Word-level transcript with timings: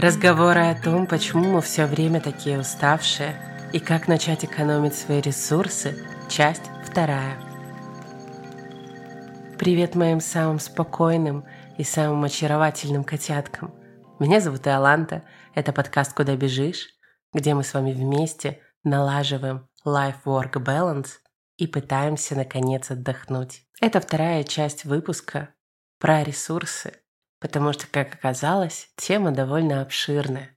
Разговоры 0.00 0.60
о 0.70 0.74
том, 0.74 1.06
почему 1.06 1.44
мы 1.44 1.60
все 1.60 1.84
время 1.84 2.22
такие 2.22 2.58
уставшие 2.58 3.34
и 3.74 3.78
как 3.78 4.08
начать 4.08 4.46
экономить 4.46 4.94
свои 4.94 5.20
ресурсы, 5.20 6.06
часть 6.26 6.62
вторая. 6.86 7.36
Привет 9.58 9.96
моим 9.96 10.20
самым 10.20 10.58
спокойным 10.58 11.44
и 11.76 11.84
самым 11.84 12.24
очаровательным 12.24 13.04
котяткам. 13.04 13.74
Меня 14.18 14.40
зовут 14.40 14.66
Иоланта, 14.66 15.22
это 15.54 15.70
подкаст 15.70 16.14
«Куда 16.14 16.34
бежишь?», 16.34 16.88
где 17.34 17.52
мы 17.52 17.62
с 17.62 17.74
вами 17.74 17.92
вместе 17.92 18.58
налаживаем 18.82 19.68
life-work 19.84 20.64
balance 20.64 21.18
и 21.58 21.66
пытаемся 21.66 22.34
наконец 22.34 22.90
отдохнуть. 22.90 23.64
Это 23.82 24.00
вторая 24.00 24.44
часть 24.44 24.86
выпуска 24.86 25.50
про 25.98 26.24
ресурсы, 26.24 26.99
потому 27.40 27.72
что, 27.72 27.86
как 27.86 28.14
оказалось, 28.14 28.90
тема 28.96 29.32
довольно 29.32 29.80
обширная. 29.82 30.56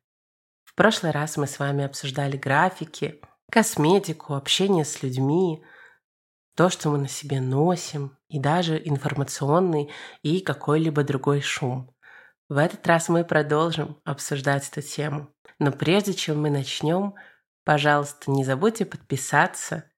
В 0.63 0.75
прошлый 0.75 1.11
раз 1.11 1.37
мы 1.37 1.47
с 1.47 1.57
вами 1.57 1.85
обсуждали 1.85 2.37
графики, 2.37 3.21
косметику, 3.49 4.33
общение 4.33 4.83
с 4.83 5.01
людьми, 5.01 5.63
то, 6.55 6.69
что 6.69 6.89
мы 6.89 6.97
на 6.97 7.07
себе 7.07 7.39
носим, 7.39 8.17
и 8.27 8.39
даже 8.39 8.79
информационный 8.83 9.91
и 10.21 10.41
какой-либо 10.41 11.03
другой 11.03 11.41
шум. 11.41 11.89
В 12.49 12.57
этот 12.57 12.85
раз 12.85 13.09
мы 13.09 13.23
продолжим 13.23 13.99
обсуждать 14.03 14.67
эту 14.69 14.81
тему. 14.81 15.29
Но 15.59 15.71
прежде 15.71 16.13
чем 16.13 16.41
мы 16.41 16.49
начнем, 16.49 17.15
пожалуйста, 17.63 18.29
не 18.29 18.43
забудьте 18.43 18.85
подписаться, 18.85 19.89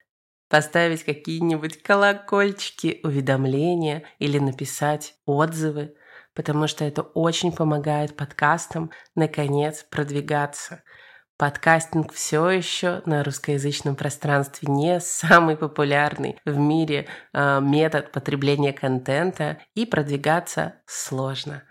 поставить 0.48 1.04
какие-нибудь 1.04 1.82
колокольчики, 1.82 3.00
уведомления 3.02 4.04
или 4.18 4.38
написать 4.38 5.16
отзывы– 5.24 5.96
потому 6.36 6.68
что 6.68 6.84
это 6.84 7.02
очень 7.02 7.50
помогает 7.50 8.14
подкастам 8.14 8.90
наконец 9.16 9.84
продвигаться. 9.90 10.82
Подкастинг 11.38 12.12
все 12.12 12.48
еще 12.48 13.02
на 13.06 13.24
русскоязычном 13.24 13.96
пространстве 13.96 14.68
не 14.70 15.00
самый 15.00 15.56
популярный 15.56 16.38
в 16.44 16.56
мире 16.56 17.08
э, 17.32 17.60
метод 17.60 18.12
потребления 18.12 18.72
контента, 18.72 19.58
и 19.74 19.84
продвигаться 19.84 20.76
сложно. 20.86 21.62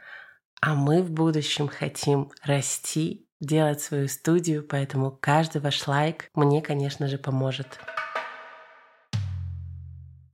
А 0.62 0.76
мы 0.76 1.02
в 1.02 1.12
будущем 1.12 1.68
хотим 1.68 2.32
расти, 2.44 3.28
делать 3.40 3.82
свою 3.82 4.08
студию, 4.08 4.64
поэтому 4.64 5.12
каждый 5.12 5.62
ваш 5.62 5.88
лайк 5.88 6.30
мне, 6.34 6.62
конечно 6.62 7.08
же, 7.08 7.18
поможет. 7.18 7.80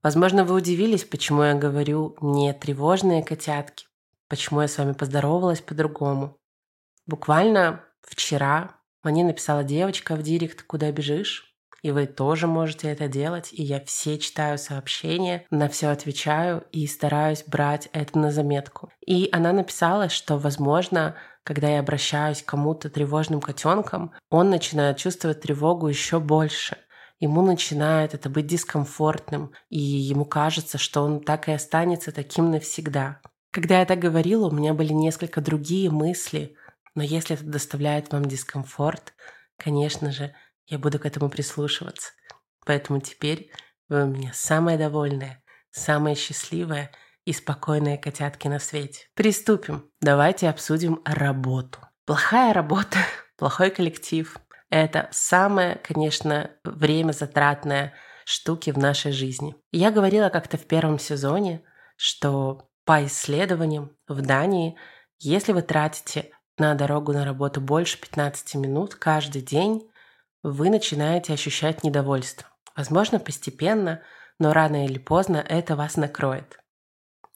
Возможно, 0.03 0.45
вы 0.45 0.55
удивились, 0.55 1.03
почему 1.03 1.43
я 1.43 1.53
говорю 1.53 2.15
не 2.21 2.53
тревожные 2.53 3.23
котятки, 3.23 3.85
почему 4.31 4.61
я 4.61 4.69
с 4.69 4.77
вами 4.77 4.93
поздоровалась 4.93 5.59
по-другому. 5.59 6.37
Буквально 7.05 7.83
вчера 8.01 8.77
мне 9.03 9.25
написала 9.25 9.65
девочка 9.65 10.15
в 10.15 10.23
директ 10.23 10.63
«Куда 10.63 10.89
бежишь?» 10.93 11.53
И 11.81 11.91
вы 11.91 12.05
тоже 12.05 12.47
можете 12.47 12.87
это 12.89 13.09
делать, 13.09 13.49
и 13.51 13.61
я 13.61 13.83
все 13.83 14.17
читаю 14.17 14.57
сообщения, 14.57 15.45
на 15.49 15.67
все 15.67 15.87
отвечаю 15.87 16.63
и 16.71 16.87
стараюсь 16.87 17.43
брать 17.45 17.89
это 17.91 18.17
на 18.19 18.31
заметку. 18.31 18.89
И 19.05 19.27
она 19.33 19.51
написала, 19.51 20.07
что, 20.07 20.37
возможно, 20.37 21.15
когда 21.43 21.67
я 21.67 21.81
обращаюсь 21.81 22.41
к 22.41 22.45
кому-то 22.45 22.89
тревожным 22.89 23.41
котенком, 23.41 24.13
он 24.29 24.49
начинает 24.49 24.95
чувствовать 24.95 25.41
тревогу 25.41 25.89
еще 25.89 26.21
больше. 26.21 26.77
Ему 27.19 27.41
начинает 27.41 28.13
это 28.13 28.29
быть 28.29 28.47
дискомфортным, 28.47 29.51
и 29.69 29.79
ему 29.79 30.23
кажется, 30.23 30.77
что 30.77 31.01
он 31.01 31.19
так 31.19 31.49
и 31.49 31.51
останется 31.51 32.13
таким 32.13 32.49
навсегда. 32.49 33.19
Когда 33.51 33.79
я 33.79 33.85
так 33.85 33.99
говорила, 33.99 34.47
у 34.47 34.51
меня 34.51 34.73
были 34.73 34.93
несколько 34.93 35.41
другие 35.41 35.89
мысли, 35.89 36.55
но 36.95 37.03
если 37.03 37.35
это 37.35 37.43
доставляет 37.43 38.11
вам 38.11 38.25
дискомфорт, 38.25 39.13
конечно 39.57 40.11
же, 40.11 40.33
я 40.67 40.79
буду 40.79 40.99
к 40.99 41.05
этому 41.05 41.29
прислушиваться. 41.29 42.11
Поэтому 42.65 43.01
теперь 43.01 43.51
вы 43.89 44.03
у 44.03 44.07
меня 44.07 44.31
самая 44.33 44.77
довольная, 44.77 45.43
самая 45.69 46.15
счастливая 46.15 46.91
и 47.25 47.33
спокойная 47.33 47.97
котятки 47.97 48.47
на 48.47 48.59
свете. 48.59 49.07
Приступим. 49.15 49.89
Давайте 49.99 50.49
обсудим 50.49 51.01
работу. 51.03 51.79
Плохая 52.05 52.53
работа, 52.53 52.99
плохой 53.37 53.69
коллектив– 53.69 54.37
это 54.69 55.09
самое, 55.11 55.75
конечно, 55.83 56.51
время 56.63 57.11
затратное 57.11 57.93
штуки 58.23 58.71
в 58.71 58.77
нашей 58.77 59.11
жизни. 59.11 59.55
Я 59.71 59.91
говорила 59.91 60.29
как-то 60.29 60.57
в 60.57 60.65
первом 60.65 60.99
сезоне, 60.99 61.63
что 61.97 62.70
по 62.85 63.05
исследованиям, 63.05 63.95
в 64.07 64.21
Дании, 64.21 64.77
если 65.19 65.53
вы 65.53 65.61
тратите 65.61 66.31
на 66.57 66.73
дорогу 66.75 67.13
на 67.13 67.25
работу 67.25 67.61
больше 67.61 67.99
15 67.99 68.55
минут 68.55 68.95
каждый 68.95 69.41
день, 69.41 69.89
вы 70.43 70.69
начинаете 70.69 71.33
ощущать 71.33 71.83
недовольство. 71.83 72.47
Возможно, 72.75 73.19
постепенно, 73.19 74.01
но 74.39 74.53
рано 74.53 74.85
или 74.85 74.97
поздно 74.97 75.37
это 75.37 75.75
вас 75.75 75.97
накроет. 75.97 76.59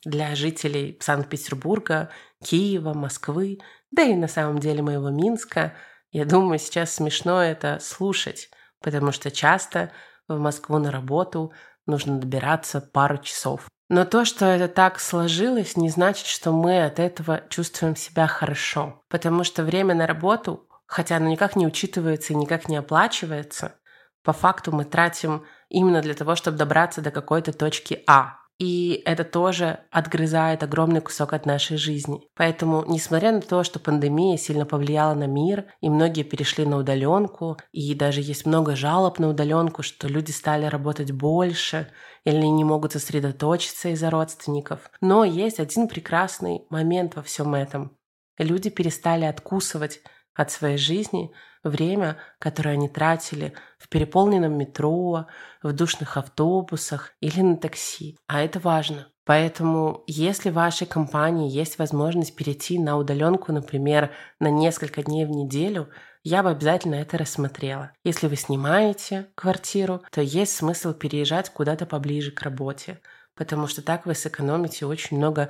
Для 0.04 0.36
жителей 0.36 0.98
Санкт-Петербурга, 1.02 2.10
Киева, 2.44 2.94
Москвы, 2.94 3.60
да 3.92 4.04
и 4.04 4.16
на 4.16 4.28
самом 4.28 4.60
деле 4.60 4.82
моего 4.82 5.10
Минска, 5.10 5.74
я 6.12 6.26
думаю, 6.26 6.60
сейчас 6.60 6.94
смешно 6.94 7.44
это 7.44 7.80
слушать, 7.82 8.50
потому 8.82 9.12
что 9.12 9.32
часто 9.32 9.92
в 10.28 10.40
Москву 10.40 10.78
на 10.80 10.92
работу 10.92 11.54
нужно 11.86 12.20
добираться 12.20 12.82
пару 12.82 13.18
часов. 13.18 13.68
Но 13.88 14.04
то, 14.04 14.26
что 14.26 14.46
это 14.46 14.68
так 14.68 15.00
сложилось, 15.00 15.78
не 15.78 15.90
значит, 15.90 16.26
что 16.26 16.52
мы 16.52 16.84
от 16.84 17.00
этого 17.00 17.44
чувствуем 17.50 17.96
себя 17.96 18.26
хорошо. 18.26 19.04
Потому 19.10 19.44
что 19.44 19.64
время 19.64 19.94
на 19.94 20.08
работу, 20.08 20.68
хотя 20.88 21.18
оно 21.18 21.30
никак 21.30 21.56
не 21.56 21.68
учитывается 21.68 22.34
и 22.34 22.36
никак 22.36 22.68
не 22.68 22.78
оплачивается, 22.78 23.76
по 24.24 24.34
факту 24.34 24.72
мы 24.72 24.86
тратим 24.86 25.46
именно 25.70 26.02
для 26.02 26.16
того, 26.16 26.36
чтобы 26.36 26.58
добраться 26.58 27.02
до 27.02 27.12
какой-то 27.12 27.54
точки 27.54 28.04
А. 28.08 28.40
И 28.58 29.02
это 29.06 29.26
тоже 29.26 29.80
отгрызает 29.92 30.64
огромный 30.64 31.02
кусок 31.02 31.34
от 31.34 31.46
нашей 31.46 31.76
жизни. 31.76 32.22
Поэтому, 32.36 32.86
несмотря 32.88 33.34
на 33.34 33.42
то, 33.42 33.64
что 33.64 33.80
пандемия 33.80 34.38
сильно 34.38 34.66
повлияла 34.66 35.14
на 35.14 35.28
мир, 35.28 35.66
и 35.82 35.90
многие 35.90 36.24
перешли 36.24 36.66
на 36.66 36.78
удаленку, 36.78 37.58
и 37.74 37.94
даже 37.94 38.22
есть 38.22 38.46
много 38.46 38.76
жалоб 38.78 39.20
на 39.20 39.28
удаленку, 39.28 39.84
что 39.84 40.08
люди 40.08 40.32
стали 40.32 40.66
работать 40.66 41.12
больше, 41.12 41.92
или 42.24 42.46
не 42.46 42.64
могут 42.64 42.94
сосредоточиться 42.94 43.90
из-за 43.90 44.10
родственников. 44.10 44.90
Но 45.02 45.26
есть 45.26 45.60
один 45.60 45.90
прекрасный 45.90 46.66
момент 46.70 47.16
во 47.16 47.24
всем 47.24 47.56
этом. 47.56 47.98
Люди 48.38 48.70
перестали 48.70 49.26
откусывать 49.26 50.02
от 50.36 50.52
своей 50.52 50.78
жизни 50.78 51.32
время, 51.64 52.18
которое 52.40 52.72
они 52.72 52.88
тратили 52.90 53.54
в 53.80 53.90
переполненном 53.90 54.58
метро, 54.58 55.28
в 55.64 55.74
душных 55.74 56.18
автобусах 56.18 57.14
или 57.22 57.42
на 57.42 57.58
такси. 57.58 58.18
А 58.28 58.42
это 58.42 58.60
важно. 58.60 59.08
Поэтому, 59.26 60.04
если 60.06 60.52
в 60.52 60.54
вашей 60.54 60.86
компании 60.86 61.50
есть 61.50 61.80
возможность 61.80 62.36
перейти 62.36 62.78
на 62.78 62.96
удаленку, 62.98 63.52
например, 63.52 64.12
на 64.40 64.52
несколько 64.52 65.02
дней 65.02 65.26
в 65.26 65.32
неделю, 65.32 65.90
я 66.24 66.44
бы 66.44 66.52
обязательно 66.52 66.96
это 66.96 67.18
рассмотрела. 67.18 67.92
Если 68.04 68.28
вы 68.28 68.36
снимаете 68.36 69.28
квартиру, 69.34 70.04
то 70.12 70.22
есть 70.22 70.56
смысл 70.56 70.94
переезжать 70.94 71.50
куда-то 71.50 71.88
поближе 71.88 72.32
к 72.32 72.42
работе, 72.44 73.00
потому 73.36 73.68
что 73.68 73.82
так 73.82 74.06
вы 74.06 74.14
сэкономите 74.14 74.86
очень 74.86 75.18
много 75.18 75.50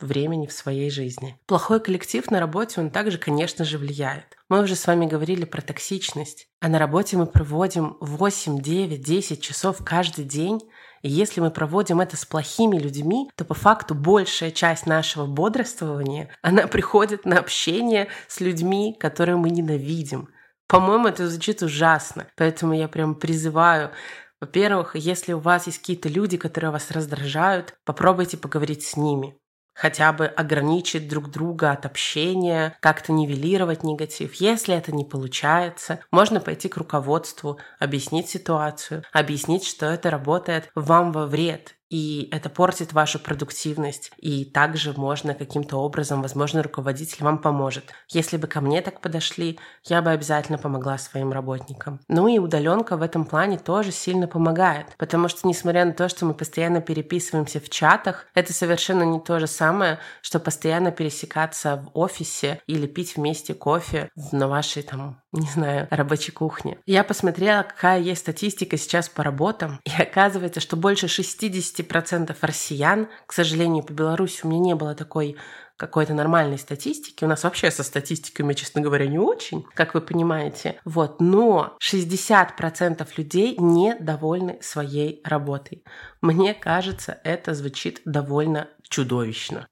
времени 0.00 0.46
в 0.46 0.52
своей 0.52 0.90
жизни. 0.90 1.38
Плохой 1.46 1.80
коллектив 1.80 2.30
на 2.30 2.40
работе, 2.40 2.80
он 2.80 2.90
также, 2.90 3.18
конечно 3.18 3.64
же, 3.64 3.78
влияет. 3.78 4.36
Мы 4.48 4.62
уже 4.62 4.76
с 4.76 4.86
вами 4.86 5.06
говорили 5.06 5.44
про 5.44 5.60
токсичность, 5.60 6.48
а 6.60 6.68
на 6.68 6.78
работе 6.78 7.16
мы 7.16 7.26
проводим 7.26 7.96
8, 8.00 8.60
9, 8.60 9.02
10 9.02 9.42
часов 9.42 9.78
каждый 9.84 10.24
день, 10.24 10.60
и 11.02 11.08
если 11.08 11.40
мы 11.40 11.50
проводим 11.50 12.00
это 12.00 12.16
с 12.16 12.24
плохими 12.24 12.78
людьми, 12.78 13.30
то 13.36 13.44
по 13.44 13.54
факту 13.54 13.94
большая 13.94 14.50
часть 14.50 14.86
нашего 14.86 15.26
бодрствования, 15.26 16.30
она 16.42 16.66
приходит 16.66 17.24
на 17.24 17.38
общение 17.38 18.08
с 18.26 18.40
людьми, 18.40 18.96
которые 18.98 19.36
мы 19.36 19.50
ненавидим. 19.50 20.28
По-моему, 20.66 21.08
это 21.08 21.28
звучит 21.28 21.62
ужасно. 21.62 22.26
Поэтому 22.36 22.74
я 22.74 22.88
прям 22.88 23.14
призываю 23.14 23.92
во-первых, 24.40 24.94
если 24.94 25.32
у 25.32 25.40
вас 25.40 25.66
есть 25.66 25.80
какие-то 25.80 26.08
люди, 26.08 26.36
которые 26.36 26.70
вас 26.70 26.92
раздражают, 26.92 27.74
попробуйте 27.84 28.36
поговорить 28.36 28.84
с 28.84 28.96
ними 28.96 29.36
хотя 29.78 30.12
бы 30.12 30.26
ограничить 30.26 31.08
друг 31.08 31.30
друга 31.30 31.70
от 31.70 31.86
общения, 31.86 32.76
как-то 32.80 33.12
нивелировать 33.12 33.84
негатив. 33.84 34.34
Если 34.34 34.74
это 34.74 34.92
не 34.92 35.04
получается, 35.04 36.00
можно 36.10 36.40
пойти 36.40 36.68
к 36.68 36.76
руководству, 36.76 37.58
объяснить 37.78 38.28
ситуацию, 38.28 39.04
объяснить, 39.12 39.64
что 39.64 39.86
это 39.86 40.10
работает 40.10 40.68
вам 40.74 41.12
во 41.12 41.26
вред, 41.26 41.77
и 41.90 42.28
это 42.32 42.50
портит 42.50 42.92
вашу 42.92 43.18
продуктивность. 43.18 44.12
И 44.18 44.44
также 44.44 44.92
можно 44.92 45.34
каким-то 45.34 45.78
образом, 45.78 46.22
возможно, 46.22 46.62
руководитель 46.62 47.24
вам 47.24 47.38
поможет. 47.38 47.92
Если 48.08 48.36
бы 48.36 48.46
ко 48.46 48.60
мне 48.60 48.82
так 48.82 49.00
подошли, 49.00 49.58
я 49.84 50.02
бы 50.02 50.10
обязательно 50.10 50.58
помогла 50.58 50.98
своим 50.98 51.32
работникам. 51.32 52.00
Ну 52.08 52.28
и 52.28 52.38
удаленка 52.38 52.96
в 52.96 53.02
этом 53.02 53.24
плане 53.24 53.58
тоже 53.58 53.92
сильно 53.92 54.26
помогает, 54.26 54.86
потому 54.98 55.28
что, 55.28 55.46
несмотря 55.48 55.84
на 55.84 55.92
то, 55.92 56.08
что 56.08 56.26
мы 56.26 56.34
постоянно 56.34 56.80
переписываемся 56.80 57.60
в 57.60 57.68
чатах, 57.70 58.26
это 58.34 58.52
совершенно 58.52 59.02
не 59.02 59.20
то 59.20 59.38
же 59.38 59.46
самое, 59.46 59.98
что 60.22 60.40
постоянно 60.40 60.90
пересекаться 60.90 61.76
в 61.76 61.98
офисе 61.98 62.60
или 62.66 62.86
пить 62.86 63.16
вместе 63.16 63.54
кофе 63.54 64.10
на 64.32 64.48
вашей 64.48 64.82
там 64.82 65.22
не 65.32 65.46
знаю, 65.46 65.86
рабочей 65.90 66.32
кухне. 66.32 66.78
Я 66.86 67.04
посмотрела, 67.04 67.62
какая 67.62 68.00
есть 68.00 68.22
статистика 68.22 68.76
сейчас 68.76 69.08
по 69.08 69.22
работам, 69.22 69.80
и 69.84 70.02
оказывается, 70.02 70.60
что 70.60 70.76
больше 70.76 71.06
60% 71.06 72.36
россиян, 72.40 73.08
к 73.26 73.32
сожалению, 73.32 73.84
по 73.84 73.92
Беларуси 73.92 74.40
у 74.44 74.48
меня 74.48 74.60
не 74.60 74.74
было 74.74 74.94
такой 74.94 75.36
какой-то 75.76 76.12
нормальной 76.12 76.58
статистики. 76.58 77.24
У 77.24 77.28
нас 77.28 77.44
вообще 77.44 77.70
со 77.70 77.84
статистикой, 77.84 78.44
мы, 78.44 78.54
честно 78.54 78.80
говоря, 78.80 79.06
не 79.06 79.18
очень, 79.18 79.64
как 79.74 79.94
вы 79.94 80.00
понимаете. 80.00 80.80
Вот. 80.84 81.20
Но 81.20 81.76
60% 81.80 83.06
людей 83.16 83.56
недовольны 83.56 84.58
своей 84.60 85.22
работой. 85.24 85.84
Мне 86.20 86.52
кажется, 86.52 87.20
это 87.22 87.54
звучит 87.54 88.02
довольно 88.04 88.68
чудовищно. 88.88 89.68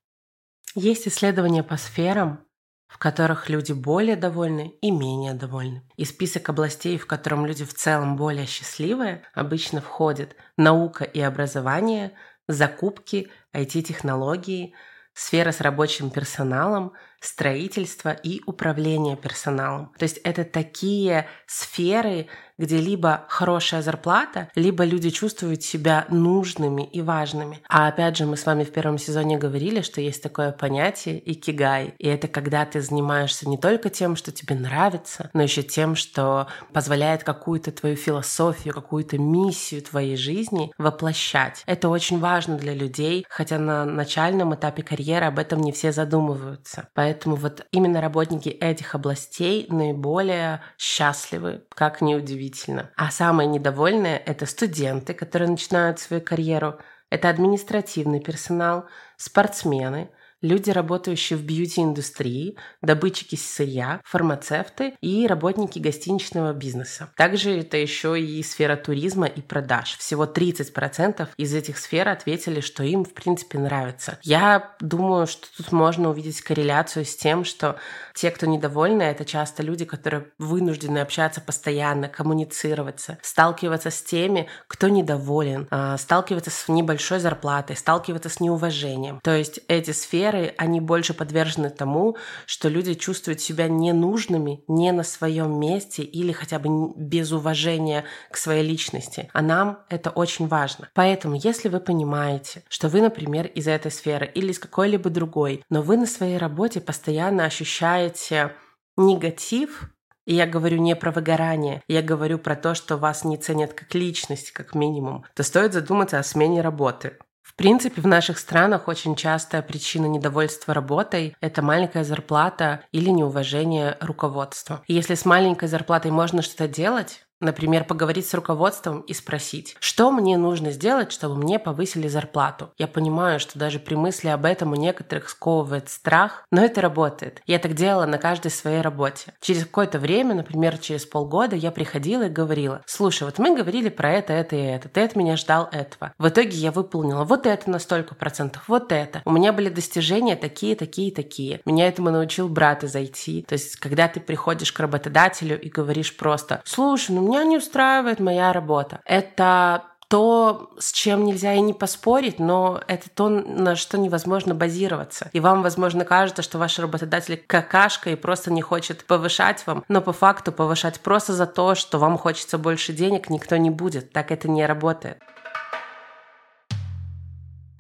Есть 0.76 1.08
исследования 1.08 1.64
по 1.64 1.76
сферам, 1.76 2.45
в 2.86 2.98
которых 2.98 3.48
люди 3.48 3.72
более 3.72 4.16
довольны 4.16 4.74
и 4.80 4.90
менее 4.90 5.34
довольны. 5.34 5.82
И 5.96 6.04
список 6.04 6.48
областей, 6.48 6.98
в 6.98 7.06
котором 7.06 7.44
люди 7.46 7.64
в 7.64 7.74
целом 7.74 8.16
более 8.16 8.46
счастливые, 8.46 9.22
обычно 9.34 9.80
входит 9.80 10.36
наука 10.56 11.04
и 11.04 11.20
образование, 11.20 12.12
закупки, 12.46 13.30
IT-технологии, 13.52 14.74
сфера 15.12 15.50
с 15.50 15.60
рабочим 15.60 16.10
персоналом, 16.10 16.92
строительство 17.20 18.10
и 18.10 18.40
управление 18.46 19.16
персоналом. 19.16 19.92
То 19.98 20.04
есть 20.04 20.18
это 20.24 20.44
такие 20.44 21.26
сферы, 21.46 22.28
где 22.58 22.78
либо 22.78 23.24
хорошая 23.28 23.82
зарплата, 23.82 24.48
либо 24.54 24.84
люди 24.84 25.10
чувствуют 25.10 25.62
себя 25.62 26.06
нужными 26.08 26.82
и 26.82 27.02
важными. 27.02 27.60
А 27.68 27.88
опять 27.88 28.16
же, 28.16 28.26
мы 28.26 28.36
с 28.36 28.46
вами 28.46 28.64
в 28.64 28.72
первом 28.72 28.98
сезоне 28.98 29.36
говорили, 29.36 29.82
что 29.82 30.00
есть 30.00 30.22
такое 30.22 30.52
понятие 30.52 31.22
икигай. 31.30 31.94
И 31.98 32.08
это 32.08 32.28
когда 32.28 32.64
ты 32.64 32.80
занимаешься 32.80 33.48
не 33.48 33.58
только 33.58 33.90
тем, 33.90 34.16
что 34.16 34.32
тебе 34.32 34.54
нравится, 34.54 35.30
но 35.34 35.42
еще 35.42 35.62
тем, 35.62 35.96
что 35.96 36.48
позволяет 36.72 37.24
какую-то 37.24 37.72
твою 37.72 37.96
философию, 37.96 38.72
какую-то 38.72 39.18
миссию 39.18 39.82
твоей 39.82 40.16
жизни 40.16 40.72
воплощать. 40.78 41.62
Это 41.66 41.88
очень 41.88 42.18
важно 42.18 42.56
для 42.56 42.74
людей, 42.74 43.26
хотя 43.28 43.58
на 43.58 43.84
начальном 43.84 44.54
этапе 44.54 44.82
карьеры 44.82 45.26
об 45.26 45.38
этом 45.38 45.60
не 45.60 45.72
все 45.72 45.92
задумываются. 45.92 46.88
Поэтому 46.94 47.05
вот 47.36 47.66
именно 47.70 48.00
работники 48.00 48.48
этих 48.48 48.94
областей 48.94 49.66
наиболее 49.68 50.62
счастливы, 50.78 51.64
как 51.70 52.00
ни 52.00 52.14
удивительно 52.14 52.36
удивительно. 52.36 52.90
А 52.96 53.10
самые 53.10 53.46
недовольные– 53.46 54.18
это 54.26 54.46
студенты, 54.46 55.14
которые 55.14 55.50
начинают 55.50 55.98
свою 55.98 56.22
карьеру, 56.22 56.78
это 57.10 57.28
административный 57.28 58.20
персонал, 58.20 58.86
спортсмены– 59.16 60.10
люди, 60.42 60.70
работающие 60.70 61.36
в 61.36 61.44
бьюти-индустрии, 61.44 62.56
добытчики 62.82 63.36
сырья, 63.36 64.00
фармацевты 64.04 64.94
и 65.00 65.26
работники 65.26 65.78
гостиничного 65.78 66.52
бизнеса. 66.52 67.10
Также 67.16 67.58
это 67.58 67.76
еще 67.76 68.20
и 68.20 68.42
сфера 68.42 68.76
туризма 68.76 69.26
и 69.26 69.40
продаж. 69.40 69.96
Всего 69.98 70.24
30% 70.24 71.28
из 71.36 71.54
этих 71.54 71.78
сфер 71.78 72.08
ответили, 72.08 72.60
что 72.60 72.84
им, 72.84 73.04
в 73.04 73.12
принципе, 73.14 73.58
нравится. 73.58 74.18
Я 74.22 74.74
думаю, 74.80 75.26
что 75.26 75.46
тут 75.56 75.72
можно 75.72 76.10
увидеть 76.10 76.40
корреляцию 76.40 77.04
с 77.04 77.16
тем, 77.16 77.44
что 77.44 77.76
те, 78.14 78.30
кто 78.30 78.46
недовольны, 78.46 79.02
это 79.02 79.24
часто 79.24 79.62
люди, 79.62 79.84
которые 79.84 80.28
вынуждены 80.38 80.98
общаться 80.98 81.40
постоянно, 81.40 82.08
коммуницироваться, 82.08 83.18
сталкиваться 83.22 83.90
с 83.90 84.02
теми, 84.02 84.48
кто 84.68 84.88
недоволен, 84.88 85.66
а, 85.70 85.96
сталкиваться 85.98 86.50
с 86.50 86.68
небольшой 86.68 87.20
зарплатой, 87.20 87.76
сталкиваться 87.76 88.28
с 88.28 88.40
неуважением. 88.40 89.20
То 89.22 89.34
есть 89.34 89.60
эти 89.68 89.90
сферы 89.90 90.25
сферы, 90.26 90.54
они 90.56 90.80
больше 90.80 91.14
подвержены 91.14 91.70
тому, 91.70 92.16
что 92.46 92.68
люди 92.68 92.94
чувствуют 92.94 93.40
себя 93.40 93.68
ненужными, 93.68 94.64
не 94.68 94.92
на 94.92 95.02
своем 95.02 95.58
месте 95.58 96.02
или 96.02 96.32
хотя 96.32 96.58
бы 96.58 96.92
без 96.96 97.32
уважения 97.32 98.04
к 98.30 98.36
своей 98.36 98.66
личности. 98.66 99.28
А 99.32 99.42
нам 99.42 99.80
это 99.88 100.10
очень 100.10 100.48
важно. 100.48 100.88
Поэтому, 100.94 101.36
если 101.36 101.68
вы 101.68 101.80
понимаете, 101.80 102.62
что 102.68 102.88
вы, 102.88 103.00
например, 103.00 103.46
из 103.46 103.68
этой 103.68 103.90
сферы 103.90 104.30
или 104.34 104.50
из 104.50 104.58
какой-либо 104.58 105.10
другой, 105.10 105.62
но 105.70 105.82
вы 105.82 105.96
на 105.96 106.06
своей 106.06 106.38
работе 106.38 106.80
постоянно 106.80 107.44
ощущаете 107.44 108.52
негатив, 108.96 109.90
и 110.26 110.34
я 110.34 110.46
говорю 110.46 110.78
не 110.78 110.96
про 110.96 111.12
выгорание, 111.12 111.82
я 111.86 112.02
говорю 112.02 112.38
про 112.38 112.56
то, 112.56 112.74
что 112.74 112.96
вас 112.96 113.24
не 113.24 113.36
ценят 113.36 113.74
как 113.74 113.94
личность, 113.94 114.50
как 114.50 114.74
минимум, 114.74 115.24
то 115.34 115.44
стоит 115.44 115.72
задуматься 115.72 116.18
о 116.18 116.24
смене 116.24 116.62
работы. 116.62 117.18
В 117.46 117.54
принципе, 117.54 118.02
в 118.02 118.06
наших 118.08 118.38
странах 118.38 118.88
очень 118.88 119.14
частая 119.14 119.62
причина 119.62 120.06
недовольства 120.06 120.74
работой– 120.74 121.36
это 121.40 121.62
маленькая 121.62 122.02
зарплата 122.02 122.80
или 122.90 123.08
неуважение 123.08 123.96
руководства. 124.00 124.82
И 124.88 124.94
если 124.94 125.14
с 125.14 125.24
маленькой 125.24 125.68
зарплатой 125.68 126.10
можно 126.10 126.42
что-то 126.42 126.66
делать, 126.66 127.25
Например, 127.40 127.84
поговорить 127.84 128.26
с 128.26 128.34
руководством 128.34 129.00
и 129.00 129.12
спросить, 129.12 129.76
что 129.78 130.10
мне 130.10 130.38
нужно 130.38 130.70
сделать, 130.70 131.12
чтобы 131.12 131.36
мне 131.36 131.58
повысили 131.58 132.08
зарплату. 132.08 132.70
Я 132.78 132.86
понимаю, 132.86 133.40
что 133.40 133.58
даже 133.58 133.78
при 133.78 133.94
мысли 133.94 134.28
об 134.28 134.46
этом 134.46 134.72
у 134.72 134.76
некоторых 134.76 135.28
сковывает 135.28 135.90
страх, 135.90 136.44
но 136.50 136.64
это 136.64 136.80
работает. 136.80 137.42
Я 137.46 137.58
так 137.58 137.74
делала 137.74 138.06
на 138.06 138.18
каждой 138.18 138.50
своей 138.50 138.80
работе. 138.80 139.34
Через 139.40 139.64
какое-то 139.64 139.98
время, 139.98 140.34
например, 140.34 140.78
через 140.78 141.04
полгода, 141.04 141.56
я 141.56 141.70
приходила 141.70 142.24
и 142.24 142.30
говорила, 142.30 142.82
слушай, 142.86 143.24
вот 143.24 143.38
мы 143.38 143.54
говорили 143.54 143.90
про 143.90 144.12
это, 144.12 144.32
это 144.32 144.56
и 144.56 144.60
это, 144.60 144.88
ты 144.88 145.02
от 145.02 145.14
меня 145.14 145.36
ждал 145.36 145.68
этого. 145.70 146.14
В 146.18 146.28
итоге 146.28 146.56
я 146.56 146.72
выполнила 146.72 147.24
вот 147.24 147.46
это 147.46 147.68
на 147.70 147.78
столько 147.78 148.14
процентов, 148.14 148.64
вот 148.68 148.92
это. 148.92 149.20
У 149.26 149.30
меня 149.30 149.52
были 149.52 149.68
достижения 149.68 150.36
такие, 150.36 150.74
такие, 150.74 151.12
такие. 151.12 151.60
Меня 151.66 151.86
этому 151.86 152.10
научил 152.10 152.48
брат 152.48 152.82
из 152.84 152.94
IT. 152.94 153.44
То 153.46 153.52
есть, 153.52 153.76
когда 153.76 154.08
ты 154.08 154.20
приходишь 154.20 154.72
к 154.72 154.80
работодателю 154.80 155.60
и 155.60 155.68
говоришь 155.68 156.16
просто, 156.16 156.62
слушай, 156.64 157.10
ну 157.10 157.25
меня 157.26 157.44
не 157.44 157.56
устраивает 157.56 158.20
моя 158.20 158.52
работа. 158.52 159.00
Это 159.04 159.84
то, 160.08 160.70
с 160.78 160.92
чем 160.92 161.24
нельзя 161.24 161.54
и 161.54 161.60
не 161.60 161.74
поспорить, 161.74 162.38
но 162.38 162.80
это 162.86 163.10
то, 163.10 163.28
на 163.28 163.74
что 163.74 163.98
невозможно 163.98 164.54
базироваться. 164.54 165.30
И 165.32 165.40
вам, 165.40 165.62
возможно, 165.62 166.04
кажется, 166.04 166.42
что 166.42 166.58
ваш 166.58 166.78
работодатель 166.78 167.42
какашка 167.46 168.10
и 168.10 168.16
просто 168.16 168.52
не 168.52 168.62
хочет 168.62 169.04
повышать 169.04 169.66
вам, 169.66 169.84
но 169.88 170.00
по 170.00 170.12
факту 170.12 170.52
повышать 170.52 171.00
просто 171.00 171.32
за 171.32 171.46
то, 171.46 171.74
что 171.74 171.98
вам 171.98 172.18
хочется 172.18 172.58
больше 172.58 172.92
денег, 172.92 173.30
никто 173.30 173.56
не 173.56 173.70
будет. 173.70 174.12
Так 174.12 174.30
это 174.30 174.48
не 174.48 174.64
работает. 174.64 175.18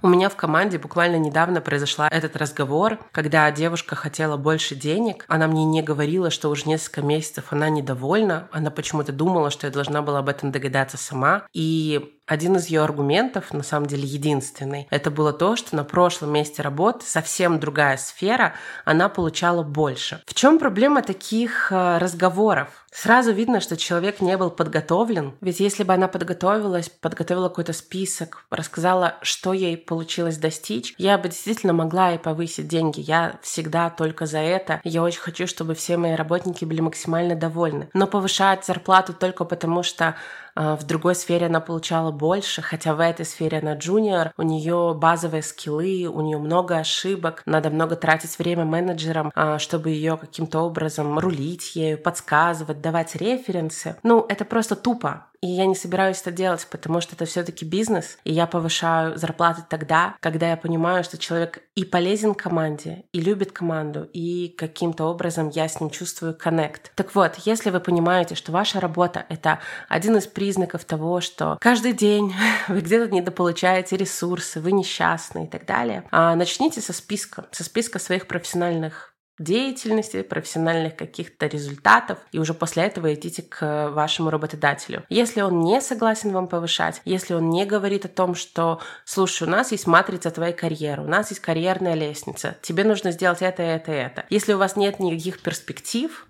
У 0.06 0.08
меня 0.08 0.28
в 0.28 0.36
команде 0.36 0.78
буквально 0.78 1.16
недавно 1.16 1.60
произошла 1.60 2.06
этот 2.06 2.36
разговор, 2.36 3.00
когда 3.10 3.50
девушка 3.50 3.96
хотела 3.96 4.36
больше 4.36 4.76
денег. 4.76 5.24
Она 5.26 5.48
мне 5.48 5.64
не 5.64 5.82
говорила, 5.82 6.30
что 6.30 6.48
уже 6.48 6.68
несколько 6.68 7.02
месяцев 7.02 7.46
она 7.50 7.68
недовольна. 7.70 8.48
Она 8.52 8.70
почему-то 8.70 9.10
думала, 9.10 9.50
что 9.50 9.66
я 9.66 9.72
должна 9.72 10.02
была 10.02 10.20
об 10.20 10.28
этом 10.28 10.52
догадаться 10.52 10.96
сама. 10.96 11.48
И 11.52 12.15
один 12.26 12.56
из 12.56 12.66
ее 12.66 12.82
аргументов, 12.82 13.52
на 13.52 13.62
самом 13.62 13.86
деле 13.86 14.04
единственный, 14.04 14.86
это 14.90 15.10
было 15.10 15.32
то, 15.32 15.56
что 15.56 15.76
на 15.76 15.84
прошлом 15.84 16.32
месте 16.32 16.62
работы 16.62 17.06
совсем 17.06 17.60
другая 17.60 17.96
сфера, 17.96 18.54
она 18.84 19.08
получала 19.08 19.62
больше. 19.62 20.20
В 20.26 20.34
чем 20.34 20.58
проблема 20.58 21.02
таких 21.02 21.70
э, 21.70 21.98
разговоров? 21.98 22.86
Сразу 22.96 23.30
видно, 23.30 23.60
что 23.60 23.76
человек 23.76 24.22
не 24.22 24.38
был 24.38 24.50
подготовлен. 24.50 25.34
Ведь 25.42 25.60
если 25.60 25.84
бы 25.84 25.92
она 25.92 26.08
подготовилась, 26.08 26.88
подготовила 26.88 27.50
какой-то 27.50 27.74
список, 27.74 28.46
рассказала, 28.50 29.16
что 29.20 29.52
ей 29.52 29.76
получилось 29.76 30.38
достичь, 30.38 30.94
я 30.96 31.18
бы 31.18 31.28
действительно 31.28 31.74
могла 31.74 32.14
и 32.14 32.18
повысить 32.18 32.68
деньги. 32.68 33.00
Я 33.00 33.38
всегда 33.42 33.90
только 33.90 34.24
за 34.24 34.38
это. 34.38 34.80
Я 34.82 35.02
очень 35.02 35.20
хочу, 35.20 35.46
чтобы 35.46 35.74
все 35.74 35.98
мои 35.98 36.14
работники 36.14 36.64
были 36.64 36.80
максимально 36.80 37.36
довольны. 37.36 37.90
Но 37.92 38.06
повышать 38.06 38.64
зарплату 38.64 39.12
только 39.12 39.44
потому, 39.44 39.82
что 39.82 40.16
в 40.56 40.84
другой 40.84 41.14
сфере 41.14 41.46
она 41.46 41.60
получала 41.60 42.10
больше, 42.10 42.62
хотя 42.62 42.94
в 42.94 43.00
этой 43.00 43.24
сфере 43.26 43.58
она 43.58 43.74
джуниор, 43.74 44.32
у 44.36 44.42
нее 44.42 44.94
базовые 44.96 45.42
скиллы, 45.42 46.06
у 46.06 46.20
нее 46.22 46.38
много 46.38 46.78
ошибок, 46.78 47.42
надо 47.46 47.70
много 47.70 47.96
тратить 47.96 48.38
время 48.38 48.64
менеджерам, 48.64 49.30
а, 49.34 49.58
чтобы 49.58 49.90
ее 49.90 50.16
каким-то 50.16 50.60
образом 50.60 51.18
рулить 51.18 51.76
ею, 51.76 51.98
подсказывать, 51.98 52.80
давать 52.80 53.16
референсы. 53.16 53.96
Ну, 54.02 54.24
это 54.28 54.44
просто 54.44 54.76
тупо. 54.76 55.26
И 55.40 55.48
я 55.48 55.66
не 55.66 55.74
собираюсь 55.74 56.20
это 56.20 56.30
делать, 56.30 56.66
потому 56.70 57.00
что 57.00 57.14
это 57.14 57.24
все-таки 57.24 57.64
бизнес, 57.64 58.18
и 58.24 58.32
я 58.32 58.46
повышаю 58.46 59.16
зарплаты 59.16 59.62
тогда, 59.68 60.16
когда 60.20 60.50
я 60.50 60.56
понимаю, 60.56 61.04
что 61.04 61.18
человек 61.18 61.62
и 61.74 61.84
полезен 61.84 62.34
команде, 62.34 63.04
и 63.12 63.20
любит 63.20 63.52
команду, 63.52 64.08
и 64.12 64.48
каким-то 64.56 65.04
образом 65.04 65.50
я 65.50 65.68
с 65.68 65.80
ним 65.80 65.90
чувствую 65.90 66.34
коннект. 66.34 66.92
Так 66.94 67.14
вот, 67.14 67.34
если 67.44 67.70
вы 67.70 67.80
понимаете, 67.80 68.34
что 68.34 68.52
ваша 68.52 68.80
работа— 68.80 69.26
это 69.28 69.60
один 69.88 70.16
из 70.16 70.26
признаков 70.26 70.84
того, 70.84 71.20
что 71.20 71.58
каждый 71.60 71.92
день 71.92 72.34
вы 72.68 72.80
где-то 72.80 73.12
недополучаете 73.14 73.96
ресурсы, 73.96 74.60
вы 74.60 74.72
несчастны 74.72 75.44
и 75.44 75.48
так 75.48 75.66
далее, 75.66 76.04
а 76.10 76.34
начните 76.34 76.80
со 76.80 76.92
списка, 76.92 77.46
со 77.52 77.64
списка 77.64 77.98
своих 77.98 78.26
профессиональных 78.26 79.15
деятельности, 79.38 80.22
профессиональных 80.22 80.96
каких-то 80.96 81.46
результатов, 81.46 82.18
и 82.32 82.38
уже 82.38 82.54
после 82.54 82.84
этого 82.84 83.12
идите 83.14 83.42
к 83.42 83.90
вашему 83.90 84.30
работодателю. 84.30 85.04
Если 85.08 85.40
он 85.40 85.60
не 85.60 85.80
согласен 85.80 86.32
вам 86.32 86.48
повышать, 86.48 87.00
если 87.04 87.34
он 87.34 87.50
не 87.50 87.64
говорит 87.64 88.04
о 88.04 88.08
том, 88.08 88.34
что, 88.34 88.80
слушай, 89.04 89.46
у 89.46 89.50
нас 89.50 89.72
есть 89.72 89.86
матрица 89.86 90.30
твоей 90.30 90.54
карьеры, 90.54 91.02
у 91.02 91.08
нас 91.08 91.30
есть 91.30 91.42
карьерная 91.42 91.94
лестница, 91.94 92.56
тебе 92.62 92.84
нужно 92.84 93.10
сделать 93.10 93.42
это, 93.42 93.62
это, 93.62 93.92
это. 93.92 94.24
Если 94.30 94.52
у 94.52 94.58
вас 94.58 94.76
нет 94.76 95.00
никаких 95.00 95.40
перспектив, 95.40 96.26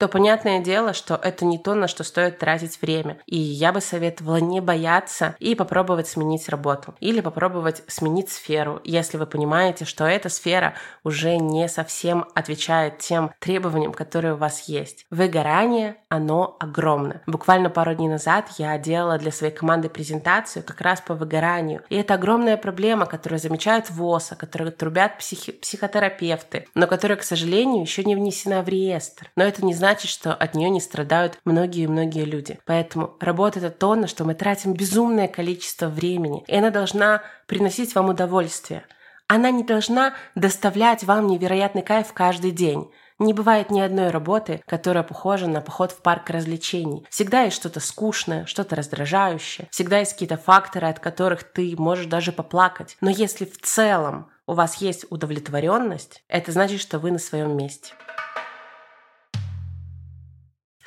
то 0.00 0.08
понятное 0.08 0.60
дело, 0.60 0.94
что 0.94 1.14
это 1.14 1.44
не 1.44 1.58
то, 1.58 1.74
на 1.74 1.86
что 1.86 2.04
стоит 2.04 2.38
тратить 2.38 2.80
время. 2.80 3.18
И 3.26 3.36
я 3.36 3.70
бы 3.70 3.82
советовала 3.82 4.38
не 4.38 4.62
бояться 4.62 5.36
и 5.38 5.54
попробовать 5.54 6.08
сменить 6.08 6.48
работу. 6.48 6.94
Или 7.00 7.20
попробовать 7.20 7.82
сменить 7.86 8.30
сферу, 8.30 8.80
если 8.82 9.18
вы 9.18 9.26
понимаете, 9.26 9.84
что 9.84 10.06
эта 10.06 10.30
сфера 10.30 10.72
уже 11.04 11.36
не 11.36 11.68
совсем 11.68 12.24
отвечает 12.34 12.96
тем 12.98 13.32
требованиям, 13.40 13.92
которые 13.92 14.32
у 14.32 14.36
вас 14.38 14.68
есть. 14.68 15.04
Выгорание, 15.10 15.96
оно 16.08 16.56
огромно. 16.58 17.20
Буквально 17.26 17.68
пару 17.68 17.94
дней 17.94 18.08
назад 18.08 18.46
я 18.56 18.78
делала 18.78 19.18
для 19.18 19.30
своей 19.30 19.52
команды 19.52 19.90
презентацию 19.90 20.64
как 20.64 20.80
раз 20.80 21.02
по 21.02 21.12
выгоранию. 21.12 21.82
И 21.90 21.96
это 21.96 22.14
огромная 22.14 22.56
проблема, 22.56 23.04
которую 23.04 23.38
замечают 23.38 23.90
ВОЗ, 23.90 24.32
о 24.32 24.36
которой 24.36 24.70
трубят 24.70 25.18
психи- 25.18 25.52
психотерапевты, 25.52 26.66
но 26.74 26.86
которая, 26.86 27.18
к 27.18 27.22
сожалению, 27.22 27.82
еще 27.82 28.02
не 28.02 28.16
внесена 28.16 28.62
в 28.62 28.68
реестр. 28.70 29.30
Но 29.36 29.44
это 29.44 29.62
не 29.62 29.74
значит, 29.74 29.89
значит, 29.90 30.08
что 30.08 30.32
от 30.32 30.54
нее 30.54 30.70
не 30.70 30.80
страдают 30.80 31.40
многие-многие 31.44 32.24
люди. 32.24 32.60
Поэтому 32.64 33.16
работа— 33.18 33.58
это 33.60 33.70
то, 33.70 33.96
на 33.96 34.06
что 34.06 34.24
мы 34.24 34.34
тратим 34.34 34.72
безумное 34.72 35.26
количество 35.26 35.88
времени. 35.88 36.44
И 36.46 36.56
она 36.56 36.70
должна 36.70 37.22
приносить 37.48 37.96
вам 37.96 38.10
удовольствие. 38.10 38.84
Она 39.26 39.50
не 39.50 39.64
должна 39.64 40.14
доставлять 40.36 41.02
вам 41.02 41.26
невероятный 41.26 41.82
кайф 41.82 42.12
каждый 42.12 42.52
день. 42.52 42.88
Не 43.18 43.32
бывает 43.34 43.72
ни 43.72 43.80
одной 43.80 44.10
работы, 44.10 44.62
которая 44.64 45.02
похожа 45.02 45.48
на 45.48 45.60
поход 45.60 45.90
в 45.90 46.02
парк 46.02 46.30
развлечений. 46.30 47.04
Всегда 47.10 47.42
есть 47.42 47.56
что-то 47.56 47.80
скучное, 47.80 48.46
что-то 48.46 48.76
раздражающее. 48.76 49.66
Всегда 49.72 49.98
есть 49.98 50.12
какие-то 50.12 50.36
факторы, 50.36 50.86
от 50.86 51.00
которых 51.00 51.42
ты 51.42 51.74
можешь 51.76 52.06
даже 52.06 52.30
поплакать. 52.30 52.96
Но 53.00 53.10
если 53.10 53.44
в 53.44 53.60
целом 53.60 54.30
у 54.46 54.54
вас 54.54 54.76
есть 54.76 55.04
удовлетворенность, 55.10 56.22
это 56.28 56.52
значит, 56.52 56.80
что 56.80 57.00
вы 57.00 57.10
на 57.10 57.18
своем 57.18 57.56
месте. 57.56 57.92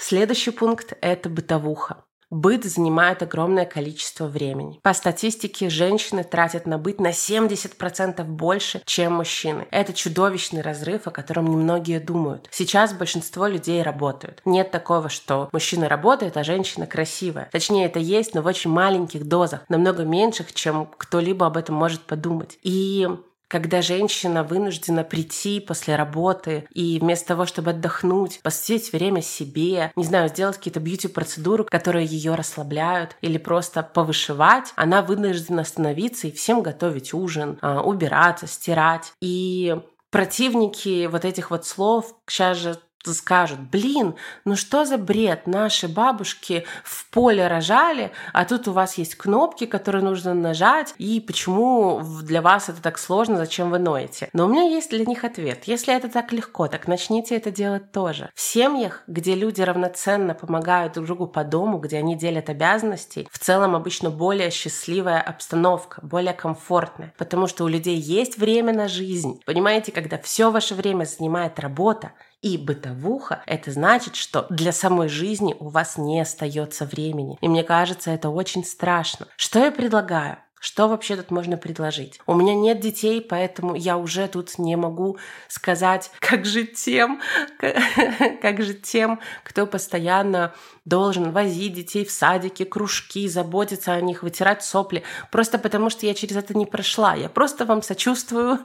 Следующий 0.06 0.52
пункт– 0.52 0.98
это 1.02 1.30
бытовуха. 1.30 2.04
Быт 2.30 2.66
занимает 2.66 3.24
огромное 3.24 3.64
количество 3.64 4.28
времени. 4.28 4.82
По 4.84 4.94
статистике, 4.94 5.70
женщины 5.70 6.26
тратят 6.26 6.66
на 6.66 6.78
быт 6.78 7.00
на 7.00 7.12
70% 7.12 8.22
больше, 8.26 8.82
чем 8.84 9.14
мужчины. 9.14 9.66
Это 9.72 9.94
чудовищный 9.94 10.60
разрыв, 10.60 11.08
о 11.08 11.12
котором 11.12 11.46
немногие 11.46 12.02
думают. 12.02 12.50
Сейчас 12.52 12.92
большинство 12.92 13.48
людей 13.48 13.82
работают. 13.82 14.42
Нет 14.44 14.72
такого, 14.72 15.08
что 15.08 15.48
мужчина 15.54 15.88
работает, 15.88 16.36
а 16.36 16.44
женщина 16.44 16.86
красивая. 16.86 17.48
Точнее, 17.54 17.86
это 17.86 18.00
есть, 18.00 18.36
но 18.36 18.42
в 18.42 18.46
очень 18.48 18.72
маленьких 18.72 19.26
дозах, 19.26 19.62
намного 19.70 20.04
меньших, 20.04 20.52
чем 20.52 20.86
кто-либо 20.98 21.46
об 21.46 21.56
этом 21.56 21.76
может 21.76 22.02
подумать. 22.02 22.60
И 22.62 23.08
когда 23.54 23.84
женщина 23.84 24.44
вынуждена 24.44 25.04
прийти 25.04 25.60
после 25.60 25.96
работы 25.96 26.68
и 26.72 26.98
вместо 27.00 27.28
того, 27.28 27.46
чтобы 27.46 27.70
отдохнуть, 27.70 28.40
посвятить 28.42 28.92
время 28.92 29.22
себе, 29.22 29.92
не 29.96 30.04
знаю, 30.04 30.30
сделать 30.30 30.58
какие-то 30.58 30.80
бьюти-процедуры, 30.80 31.66
которые 31.66 32.08
ее 32.08 32.34
расслабляют, 32.34 33.16
или 33.22 33.38
просто 33.38 33.84
повышивать, 33.84 34.74
она 34.76 35.04
вынуждена 35.04 35.62
остановиться 35.62 36.26
и 36.26 36.32
всем 36.32 36.64
готовить 36.64 37.14
ужин, 37.14 37.60
а, 37.62 37.84
убираться, 37.84 38.48
стирать. 38.48 39.14
И 39.22 39.80
противники 40.10 41.06
вот 41.06 41.24
этих 41.24 41.52
вот 41.52 41.64
слов 41.64 42.16
сейчас 42.28 42.58
же 42.58 42.80
скажут, 43.12 43.60
блин, 43.60 44.16
ну 44.46 44.56
что 44.56 44.86
за 44.86 44.98
бред, 44.98 45.48
наши 45.48 45.88
бабушки 45.88 46.66
в 46.84 47.10
поле 47.10 47.48
рожали, 47.48 48.12
а 48.32 48.46
тут 48.46 48.68
у 48.68 48.72
вас 48.72 48.98
есть 48.98 49.16
кнопки, 49.16 49.66
которые 49.66 50.04
нужно 50.04 50.34
нажать, 50.34 50.94
и 50.98 51.20
почему 51.20 52.02
для 52.22 52.42
вас 52.42 52.70
это 52.70 52.82
так 52.82 52.98
сложно, 52.98 53.38
зачем 53.38 53.72
вы 53.72 53.80
ноете? 53.80 54.30
Но 54.34 54.46
у 54.46 54.48
меня 54.48 54.64
есть 54.64 54.90
для 54.92 55.04
них 55.06 55.24
ответ. 55.24 55.64
Если 55.66 55.94
это 55.94 56.08
так 56.08 56.32
легко, 56.32 56.68
так 56.68 56.88
начните 56.88 57.36
это 57.36 57.52
делать 57.52 57.92
тоже. 57.92 58.30
В 58.34 58.40
семьях, 58.40 59.04
где 59.08 59.36
люди 59.36 59.62
равноценно 59.62 60.34
помогают 60.34 60.94
друг 60.94 61.08
другу 61.08 61.28
по 61.28 61.44
дому, 61.44 61.80
где 61.80 61.98
они 61.98 62.16
делят 62.16 62.50
обязанности, 62.50 63.28
в 63.32 63.40
целом 63.40 63.76
обычно 63.76 64.10
более 64.10 64.52
счастливая 64.52 65.22
обстановка, 65.22 66.00
более 66.06 66.34
комфортная, 66.34 67.14
потому 67.18 67.48
что 67.48 67.64
у 67.64 67.68
людей 67.68 67.98
есть 67.98 68.38
время 68.38 68.74
на 68.74 68.88
жизнь. 68.88 69.42
Понимаете, 69.46 69.92
когда 69.92 70.18
все 70.18 70.52
ваше 70.52 70.76
время 70.76 71.06
занимает 71.06 71.60
работа, 71.60 72.12
и 72.44 72.58
бытовуха, 72.58 73.42
это 73.48 73.72
значит, 73.72 74.16
что 74.16 74.46
для 74.50 74.74
самой 74.74 75.08
жизни 75.08 75.56
у 75.60 75.70
вас 75.70 75.98
не 75.98 76.20
остается 76.22 76.86
времени. 76.86 77.38
И 77.42 77.48
мне 77.48 77.64
кажется, 77.64 78.12
это 78.12 78.30
очень 78.30 78.66
страшно. 78.66 79.28
Что 79.38 79.60
я 79.64 79.72
предлагаю? 79.72 80.38
Что 80.60 80.88
вообще 80.88 81.18
тут 81.18 81.30
можно 81.30 81.58
предложить? 81.58 82.22
У 82.26 82.34
меня 82.36 82.56
нет 82.56 82.80
детей, 82.80 83.20
поэтому 83.20 83.76
я 83.76 83.98
уже 83.98 84.30
тут 84.30 84.58
не 84.58 84.78
могу 84.78 85.18
сказать, 85.50 86.10
как 86.22 86.46
же 86.46 86.64
тем, 86.64 87.20
как 88.42 88.62
же 88.62 88.74
тем, 88.74 89.20
кто 89.44 89.68
постоянно 89.68 90.54
должен 90.86 91.32
возить 91.32 91.74
детей 91.74 92.06
в 92.06 92.12
садики, 92.12 92.64
кружки, 92.64 93.28
заботиться 93.28 93.94
о 93.94 94.02
них, 94.02 94.24
вытирать 94.24 94.64
сопли. 94.64 95.04
Просто 95.32 95.58
потому, 95.58 95.90
что 95.90 96.06
я 96.06 96.14
через 96.14 96.36
это 96.36 96.58
не 96.58 96.66
прошла. 96.66 97.16
Я 97.16 97.30
просто 97.30 97.66
вам 97.66 97.82
сочувствую 97.82 98.60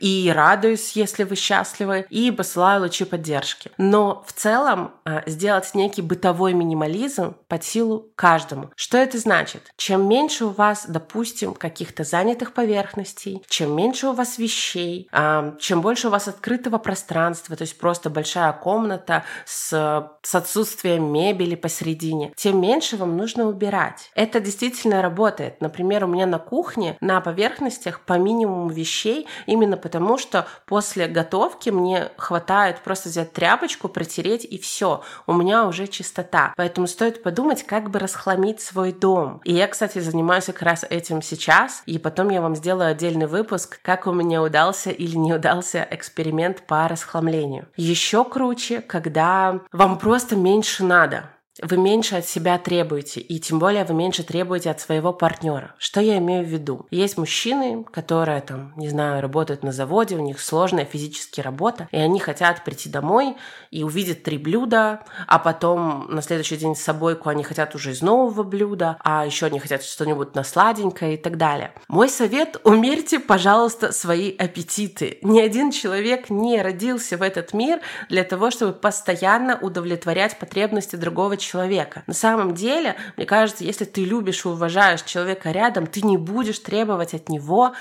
и 0.00 0.32
радуюсь, 0.34 0.92
если 0.92 1.24
вы 1.24 1.34
счастливы, 1.36 2.06
и 2.08 2.30
посылаю 2.30 2.82
лучи 2.82 3.04
поддержки. 3.04 3.70
Но 3.78 4.24
в 4.26 4.32
целом 4.32 4.92
а, 5.04 5.22
сделать 5.26 5.74
некий 5.74 6.02
бытовой 6.02 6.54
минимализм 6.54 7.34
под 7.48 7.64
силу 7.64 8.10
каждому. 8.14 8.70
Что 8.76 8.98
это 8.98 9.18
значит? 9.18 9.62
Чем 9.76 10.08
меньше 10.08 10.44
у 10.44 10.50
вас, 10.50 10.86
допустим, 10.86 11.54
каких-то 11.54 12.04
занятых 12.04 12.52
поверхностей, 12.52 13.42
чем 13.48 13.74
меньше 13.74 14.08
у 14.08 14.12
вас 14.12 14.38
вещей, 14.38 15.08
а, 15.10 15.56
чем 15.58 15.80
больше 15.80 16.08
у 16.08 16.10
вас 16.10 16.28
открытого 16.28 16.78
пространства, 16.78 17.56
то 17.56 17.62
есть 17.62 17.76
просто 17.78 18.08
большая 18.08 18.52
комната 18.52 19.24
с, 19.44 20.10
с 20.22 20.34
отсутствием 20.34 21.12
мебели, 21.12 21.55
посередине, 21.56 22.32
тем 22.36 22.60
меньше 22.60 22.96
вам 22.96 23.16
нужно 23.16 23.46
убирать. 23.46 24.10
Это 24.14 24.40
действительно 24.40 25.02
работает. 25.02 25.60
Например, 25.60 26.04
у 26.04 26.08
меня 26.08 26.26
на 26.26 26.38
кухне 26.38 26.96
на 27.00 27.20
поверхностях 27.20 28.00
по 28.00 28.14
минимуму 28.14 28.68
вещей, 28.68 29.26
именно 29.46 29.76
потому 29.76 30.18
что 30.18 30.46
после 30.66 31.06
готовки 31.06 31.70
мне 31.70 32.10
хватает 32.16 32.80
просто 32.80 33.08
взять 33.08 33.32
тряпочку, 33.32 33.88
протереть 33.88 34.44
и 34.44 34.58
все. 34.58 35.02
У 35.26 35.32
меня 35.32 35.66
уже 35.66 35.86
чистота. 35.86 36.52
Поэтому 36.56 36.86
стоит 36.86 37.22
подумать, 37.22 37.62
как 37.64 37.90
бы 37.90 37.98
расхламить 37.98 38.60
свой 38.60 38.92
дом. 38.92 39.40
И 39.44 39.52
я, 39.52 39.66
кстати, 39.68 39.98
занимаюсь 39.98 40.46
как 40.46 40.62
раз 40.62 40.84
этим 40.88 41.22
сейчас, 41.22 41.82
и 41.86 41.98
потом 41.98 42.30
я 42.30 42.40
вам 42.40 42.56
сделаю 42.56 42.90
отдельный 42.90 43.26
выпуск, 43.26 43.78
как 43.82 44.06
у 44.06 44.12
меня 44.12 44.42
удался 44.42 44.90
или 44.90 45.16
не 45.16 45.34
удался 45.34 45.86
эксперимент 45.90 46.66
по 46.66 46.88
расхламлению. 46.88 47.66
Еще 47.76 48.24
круче, 48.24 48.80
когда 48.80 49.60
вам 49.72 49.98
просто 49.98 50.36
меньше 50.36 50.84
надо 50.84 51.30
вы 51.62 51.78
меньше 51.78 52.16
от 52.16 52.26
себя 52.26 52.58
требуете, 52.58 53.20
и 53.20 53.38
тем 53.38 53.58
более 53.58 53.84
вы 53.84 53.94
меньше 53.94 54.22
требуете 54.22 54.70
от 54.70 54.80
своего 54.80 55.12
партнера. 55.12 55.74
Что 55.78 56.00
я 56.00 56.18
имею 56.18 56.44
в 56.44 56.48
виду? 56.48 56.86
Есть 56.90 57.16
мужчины, 57.16 57.84
которые 57.84 58.40
там, 58.42 58.74
не 58.76 58.88
знаю, 58.88 59.22
работают 59.22 59.62
на 59.62 59.72
заводе, 59.72 60.16
у 60.16 60.20
них 60.20 60.40
сложная 60.40 60.84
физическая 60.84 61.44
работа, 61.44 61.88
и 61.92 61.96
они 61.96 62.20
хотят 62.20 62.64
прийти 62.64 62.90
домой 62.90 63.36
и 63.70 63.82
увидеть 63.82 64.22
три 64.22 64.36
блюда, 64.38 65.00
а 65.26 65.38
потом 65.38 66.08
на 66.10 66.20
следующий 66.20 66.56
день 66.56 66.76
с 66.76 66.82
собойку 66.82 67.30
они 67.30 67.42
хотят 67.42 67.74
уже 67.74 67.92
из 67.92 68.02
нового 68.02 68.42
блюда, 68.42 68.98
а 69.00 69.24
еще 69.24 69.46
они 69.46 69.58
хотят 69.58 69.82
что-нибудь 69.82 70.34
на 70.34 70.44
сладенькое 70.44 71.14
и 71.14 71.16
так 71.16 71.36
далее. 71.38 71.72
Мой 71.88 72.08
совет– 72.08 72.60
умерьте, 72.64 73.18
пожалуйста, 73.18 73.92
свои 73.92 74.36
аппетиты. 74.36 75.18
Ни 75.22 75.40
один 75.40 75.70
человек 75.70 76.28
не 76.28 76.60
родился 76.60 77.16
в 77.16 77.22
этот 77.22 77.54
мир 77.54 77.80
для 78.08 78.24
того, 78.24 78.50
чтобы 78.50 78.72
постоянно 78.72 79.58
удовлетворять 79.58 80.38
потребности 80.38 80.96
другого 80.96 81.36
человека 81.36 81.45
человека. 81.46 82.02
На 82.06 82.14
самом 82.14 82.54
деле, 82.54 82.96
мне 83.16 83.26
кажется, 83.26 83.64
если 83.64 83.84
ты 83.84 84.04
любишь 84.04 84.44
и 84.44 84.48
уважаешь 84.48 85.02
человека 85.02 85.50
рядом, 85.50 85.86
ты 85.86 86.02
не 86.02 86.16
будешь 86.16 86.58
требовать 86.58 87.14
от 87.14 87.28
него 87.28 87.74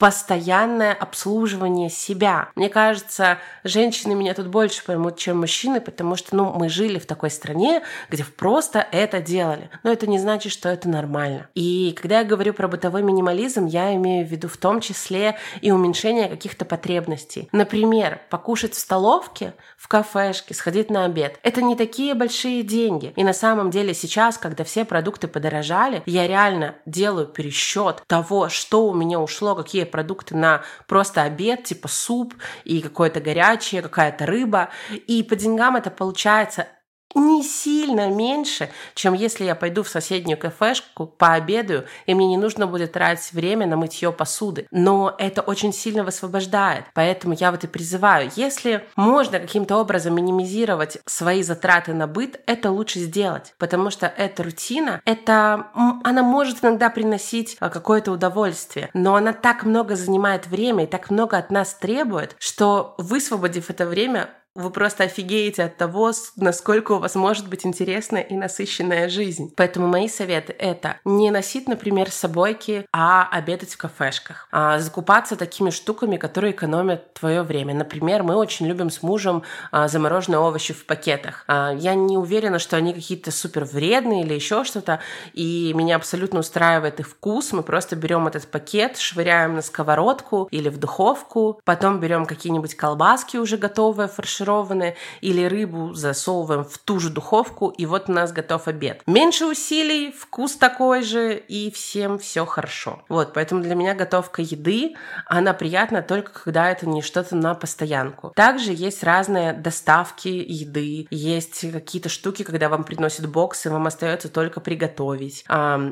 постоянное 0.00 0.94
обслуживание 0.94 1.90
себя. 1.90 2.48
Мне 2.54 2.70
кажется, 2.70 3.36
женщины 3.64 4.14
меня 4.14 4.32
тут 4.32 4.46
больше 4.46 4.82
поймут, 4.82 5.18
чем 5.18 5.40
мужчины, 5.40 5.78
потому 5.78 6.16
что, 6.16 6.34
ну, 6.34 6.54
мы 6.54 6.70
жили 6.70 6.98
в 6.98 7.04
такой 7.04 7.30
стране, 7.30 7.82
где 8.08 8.24
просто 8.24 8.86
это 8.92 9.20
делали. 9.20 9.68
Но 9.82 9.92
это 9.92 10.06
не 10.06 10.18
значит, 10.18 10.52
что 10.52 10.70
это 10.70 10.88
нормально. 10.88 11.48
И 11.54 11.94
когда 12.00 12.20
я 12.20 12.24
говорю 12.24 12.54
про 12.54 12.66
бытовой 12.66 13.02
минимализм, 13.02 13.66
я 13.66 13.94
имею 13.94 14.26
в 14.26 14.30
виду 14.30 14.48
в 14.48 14.56
том 14.56 14.80
числе 14.80 15.36
и 15.60 15.70
уменьшение 15.70 16.28
каких-то 16.28 16.64
потребностей. 16.64 17.50
Например, 17.52 18.22
покушать 18.30 18.72
в 18.72 18.78
столовке, 18.78 19.52
в 19.76 19.86
кафешке, 19.86 20.54
сходить 20.54 20.90
на 20.90 21.04
обед. 21.04 21.38
Это 21.42 21.60
не 21.60 21.76
такие 21.76 22.14
большие 22.14 22.62
деньги. 22.62 23.12
И 23.16 23.22
на 23.22 23.34
самом 23.34 23.70
деле 23.70 23.92
сейчас, 23.92 24.38
когда 24.38 24.64
все 24.64 24.86
продукты 24.86 25.28
подорожали, 25.28 26.02
я 26.06 26.26
реально 26.26 26.76
делаю 26.86 27.26
пересчет 27.26 28.02
того, 28.06 28.48
что 28.48 28.86
у 28.86 28.94
меня 28.94 29.20
ушло, 29.20 29.54
какие 29.54 29.89
продукты 29.90 30.36
на 30.36 30.62
просто 30.86 31.22
обед, 31.22 31.64
типа 31.64 31.88
суп 31.88 32.34
и 32.64 32.80
какое-то 32.80 33.20
горячее, 33.20 33.82
какая-то 33.82 34.26
рыба. 34.26 34.70
И 34.90 35.22
по 35.22 35.36
деньгам 35.36 35.76
это 35.76 35.90
получается 35.90 36.68
не 37.14 37.42
сильно 37.42 38.08
меньше, 38.08 38.70
чем 38.94 39.14
если 39.14 39.44
я 39.44 39.54
пойду 39.54 39.82
в 39.82 39.88
соседнюю 39.88 40.38
кафешку, 40.38 41.06
пообедаю, 41.06 41.86
и 42.06 42.14
мне 42.14 42.28
не 42.28 42.36
нужно 42.36 42.66
будет 42.66 42.92
тратить 42.92 43.32
время 43.32 43.66
на 43.66 43.76
мытье 43.76 44.12
посуды. 44.12 44.66
Но 44.70 45.14
это 45.18 45.42
очень 45.42 45.72
сильно 45.72 46.04
высвобождает. 46.04 46.84
Поэтому 46.94 47.34
я 47.34 47.50
вот 47.50 47.64
и 47.64 47.66
призываю, 47.66 48.30
если 48.36 48.84
можно 48.96 49.40
каким-то 49.40 49.76
образом 49.76 50.14
минимизировать 50.14 50.98
свои 51.06 51.42
затраты 51.42 51.94
на 51.94 52.06
быт, 52.06 52.40
это 52.46 52.70
лучше 52.70 53.00
сделать. 53.00 53.54
Потому 53.58 53.90
что 53.90 54.06
эта 54.06 54.42
рутина, 54.42 55.00
это, 55.04 55.68
она 56.04 56.22
может 56.22 56.62
иногда 56.62 56.90
приносить 56.90 57.56
а, 57.60 57.70
какое-то 57.70 58.12
удовольствие, 58.12 58.90
но 58.94 59.14
она 59.16 59.32
так 59.32 59.64
много 59.64 59.96
занимает 59.96 60.46
время 60.46 60.84
и 60.84 60.86
так 60.86 61.10
много 61.10 61.36
от 61.36 61.50
нас 61.50 61.74
требует, 61.74 62.36
что 62.38 62.94
высвободив 62.98 63.70
это 63.70 63.86
время, 63.86 64.30
вы 64.54 64.70
просто 64.70 65.04
офигеете 65.04 65.64
от 65.64 65.76
того, 65.76 66.12
насколько 66.36 66.92
у 66.92 66.98
вас 66.98 67.14
может 67.14 67.48
быть 67.48 67.64
интересная 67.64 68.22
и 68.22 68.34
насыщенная 68.34 69.08
жизнь. 69.08 69.52
Поэтому 69.56 69.86
мои 69.86 70.08
советы— 70.08 70.54
это 70.58 70.96
не 71.04 71.30
носить, 71.30 71.68
например, 71.68 72.10
собойки, 72.10 72.84
а 72.92 73.28
обедать 73.30 73.74
в 73.74 73.76
кафешках. 73.76 74.48
А 74.50 74.80
закупаться 74.80 75.36
такими 75.36 75.70
штуками, 75.70 76.16
которые 76.16 76.52
экономят 76.52 77.14
твое 77.14 77.42
время. 77.42 77.74
Например, 77.74 78.24
мы 78.24 78.34
очень 78.34 78.66
любим 78.66 78.90
с 78.90 79.02
мужем 79.02 79.44
а, 79.70 79.86
замороженные 79.86 80.40
овощи 80.40 80.74
в 80.74 80.84
пакетах. 80.84 81.44
А, 81.46 81.72
я 81.72 81.94
не 81.94 82.16
уверена, 82.16 82.58
что 82.58 82.76
они 82.76 82.92
какие-то 82.92 83.30
супер 83.30 83.64
вредные 83.64 84.24
или 84.24 84.34
еще 84.34 84.64
что-то, 84.64 85.00
и 85.32 85.72
меня 85.74 85.96
абсолютно 85.96 86.40
устраивает 86.40 86.98
их 86.98 87.08
вкус. 87.08 87.52
Мы 87.52 87.62
просто 87.62 87.94
берем 87.94 88.26
этот 88.26 88.48
пакет, 88.48 88.98
швыряем 88.98 89.54
на 89.54 89.62
сковородку 89.62 90.48
или 90.50 90.68
в 90.68 90.78
духовку, 90.78 91.60
потом 91.64 92.00
берем 92.00 92.26
какие-нибудь 92.26 92.74
колбаски 92.74 93.36
уже 93.36 93.56
готовые, 93.56 94.08
фаршированные, 94.08 94.39
фаршированные, 94.40 94.96
или 95.20 95.44
рыбу 95.44 95.94
засовываем 95.94 96.64
в 96.64 96.78
ту 96.78 96.98
же 96.98 97.10
духовку, 97.10 97.68
и 97.68 97.86
вот 97.86 98.08
у 98.08 98.12
нас 98.12 98.32
готов 98.32 98.68
обед. 98.68 99.02
Меньше 99.06 99.46
усилий, 99.46 100.12
вкус 100.12 100.56
такой 100.56 101.02
же, 101.02 101.36
и 101.36 101.70
всем 101.70 102.18
все 102.18 102.46
хорошо. 102.46 103.02
Вот, 103.08 103.32
поэтому 103.34 103.62
для 103.62 103.74
меня 103.74 103.94
готовка 103.94 104.42
еды, 104.42 104.94
она 105.26 105.52
приятна 105.52 106.02
только 106.02 106.32
когда 106.32 106.70
это 106.70 106.88
не 106.88 107.02
что-то 107.02 107.36
на 107.36 107.54
постоянку. 107.54 108.32
Также 108.34 108.72
есть 108.72 109.04
разные 109.04 109.52
доставки 109.52 110.28
еды, 110.28 111.06
есть 111.10 111.70
какие-то 111.72 112.08
штуки, 112.08 112.42
когда 112.42 112.68
вам 112.68 112.84
приносят 112.84 113.28
боксы, 113.28 113.70
вам 113.70 113.86
остается 113.86 114.28
только 114.28 114.60
приготовить. 114.60 115.44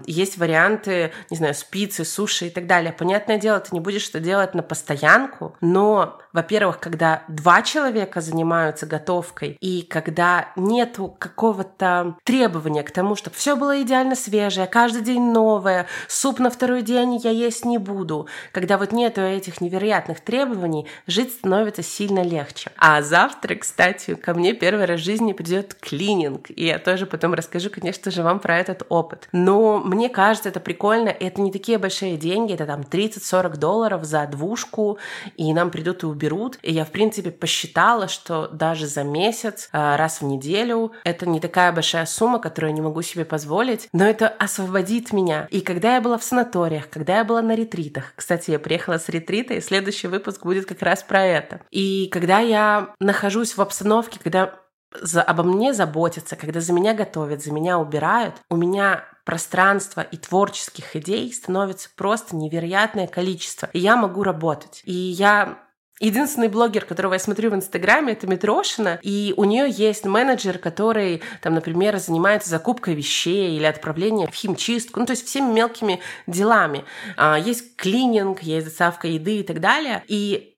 Есть 0.07 0.39
варианты, 0.39 1.13
не 1.31 1.37
знаю, 1.37 1.55
спицы, 1.55 2.05
суши 2.05 2.47
и 2.47 2.51
так 2.51 2.67
далее. 2.67 2.93
Понятное 2.93 3.39
дело, 3.39 3.61
ты 3.61 3.69
не 3.73 3.81
будешь 3.81 4.09
это 4.09 4.21
делать 4.21 4.55
на 4.55 4.63
постоянку, 4.63 5.57
но, 5.61 6.19
во-первых, 6.33 6.81
когда 6.81 7.23
два 7.29 7.63
человека 7.63 8.21
занимаются 8.21 8.38
занимаются 8.39 8.87
готовкой, 8.87 9.57
и 9.61 9.83
когда 9.83 10.53
нету 10.55 11.15
какого-то 11.19 12.17
требования 12.23 12.85
к 12.85 12.93
тому, 12.93 13.17
чтобы 13.17 13.35
все 13.37 13.57
было 13.57 13.83
идеально 13.83 14.15
свежее, 14.15 14.69
каждый 14.69 15.03
день 15.03 15.33
новое, 15.33 15.87
суп 16.07 16.39
на 16.39 16.49
второй 16.49 16.83
день 16.83 17.17
я 17.17 17.31
есть 17.31 17.65
не 17.65 17.79
буду, 17.79 18.29
когда 18.53 18.79
вот 18.79 18.93
нету 18.93 19.23
этих 19.23 19.61
невероятных 19.61 20.21
требований, 20.21 20.87
жить 21.09 21.33
становится 21.33 21.83
сильно 21.83 22.23
легче. 22.23 22.71
А 22.77 23.03
завтра, 23.03 23.57
кстати, 23.57 24.15
ко 24.15 24.35
мне 24.35 24.53
первый 24.53 24.85
раз 24.85 25.01
в 25.01 25.05
жизни 25.05 25.33
придет 25.33 25.75
клининг, 25.75 26.51
и 26.51 26.67
я 26.67 26.79
тоже 26.79 27.07
потом 27.07 27.35
расскажу, 27.35 27.71
конечно 27.71 28.13
же, 28.13 28.23
вам 28.23 28.39
про 28.39 28.57
этот 28.57 28.85
опыт. 28.89 29.29
Но 29.33 29.79
мне 29.79 30.09
кажется, 30.09 30.49
это 30.49 30.61
прикольно, 30.61 31.09
это 31.09 31.41
не 31.41 31.51
такие 31.51 31.79
большие 31.79 32.17
деньги, 32.17 32.55
это 32.55 32.67
там 32.67 32.83
30-40 32.83 33.57
долларов 33.57 34.05
за 34.05 34.27
двушку, 34.27 34.99
и 35.37 35.53
нам 35.53 35.71
придут 35.71 36.05
и 36.05 36.07
уберут. 36.07 36.59
И 36.63 36.73
я, 36.73 36.85
в 36.85 36.91
принципе, 36.91 37.33
посчитала, 37.33 38.07
что 38.07 38.28
что 38.29 38.47
даже 38.49 38.87
за 38.87 39.05
месяц, 39.05 39.71
а, 39.73 39.97
раз 39.97 40.21
в 40.21 40.25
неделю, 40.25 40.93
это 41.03 41.27
не 41.27 41.41
такая 41.41 41.73
большая 41.73 42.05
сумма, 42.05 42.39
которую 42.39 42.73
я 42.73 42.75
не 42.75 42.83
могу 42.83 43.01
себе 43.01 43.25
позволить, 43.25 43.89
но 43.95 44.05
это 44.05 44.29
освободит 44.29 45.15
меня. 45.15 45.49
И 45.51 45.63
когда 45.63 45.95
я 45.95 46.03
была 46.03 46.19
в 46.19 46.25
санаториях, 46.25 46.91
когда 46.91 47.17
я 47.17 47.25
была 47.25 47.41
на 47.41 47.55
ретритах, 47.55 48.13
кстати, 48.15 48.51
я 48.51 48.59
приехала 48.59 48.99
с 48.99 49.09
ретрита, 49.09 49.55
и 49.55 49.63
следующий 49.63 50.09
выпуск 50.09 50.45
будет 50.45 50.67
как 50.67 50.83
раз 50.83 51.03
про 51.03 51.25
это. 51.25 51.63
И 51.71 52.09
когда 52.13 52.41
я 52.41 52.91
нахожусь 53.01 53.57
в 53.57 53.63
обстановке, 53.63 54.21
когда 54.23 54.57
за, 55.01 55.23
обо 55.23 55.43
мне 55.43 55.73
заботятся, 55.73 56.37
когда 56.37 56.61
за 56.61 56.75
меня 56.75 56.93
готовят, 56.93 57.43
за 57.43 57.51
меня 57.51 57.79
убирают, 57.79 58.35
у 58.51 58.57
меня 58.57 59.05
пространства 59.25 60.03
и 60.03 60.19
творческих 60.19 60.97
идей 60.97 61.33
становится 61.33 61.89
просто 61.97 62.37
невероятное 62.37 63.07
количество. 63.07 63.71
И 63.73 63.79
я 63.79 63.97
могу 63.97 64.23
работать. 64.23 64.83
И 64.85 64.93
я 64.93 65.59
Единственный 66.01 66.49
блогер, 66.49 66.85
которого 66.85 67.15
я 67.15 67.19
смотрю 67.19 67.51
в 67.51 67.55
Инстаграме, 67.55 68.13
это 68.13 68.27
Митрошина, 68.27 69.01
и 69.03 69.35
у 69.37 69.45
нее 69.45 69.69
есть 69.69 70.05
менеджер, 70.05 70.59
который, 70.59 71.23
там, 71.43 71.55
например, 71.55 71.99
занимается 71.99 72.51
закупкой 72.51 72.95
вещей 72.95 73.57
или 73.57 73.65
отправлением 73.65 74.31
в 74.31 74.35
химчистку, 74.35 75.01
ну, 75.01 75.07
то 75.07 75.13
есть 75.13 75.27
всеми 75.27 75.53
мелкими 75.53 76.01
делами. 76.27 76.85
А, 77.17 77.37
есть 77.39 77.77
клининг, 77.77 78.43
есть 78.43 78.67
доставка 78.67 79.09
еды 79.09 79.41
и 79.41 79.43
так 79.43 79.61
далее. 79.61 80.05
И 80.07 80.57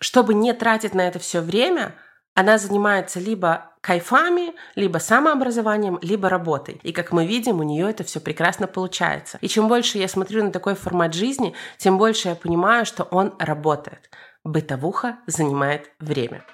чтобы 0.00 0.34
не 0.34 0.52
тратить 0.52 0.94
на 0.94 1.06
это 1.06 1.20
все 1.20 1.40
время, 1.40 1.94
она 2.34 2.58
занимается 2.58 3.20
либо 3.20 3.72
кайфами, 3.80 4.54
либо 4.74 4.98
самообразованием, 4.98 5.98
либо 6.02 6.28
работой. 6.28 6.80
И 6.82 6.92
как 6.92 7.12
мы 7.12 7.26
видим, 7.26 7.60
у 7.60 7.62
нее 7.62 7.90
это 7.90 8.04
все 8.04 8.20
прекрасно 8.20 8.66
получается. 8.66 9.38
И 9.40 9.48
чем 9.48 9.68
больше 9.68 9.98
я 9.98 10.08
смотрю 10.08 10.44
на 10.44 10.52
такой 10.52 10.74
формат 10.74 11.14
жизни, 11.14 11.54
тем 11.78 11.98
больше 11.98 12.28
я 12.28 12.34
понимаю, 12.34 12.86
что 12.86 13.04
он 13.04 13.34
работает. 13.38 14.10
Бытовуха 14.44 15.18
занимает 15.26 15.90
время. 15.98 16.44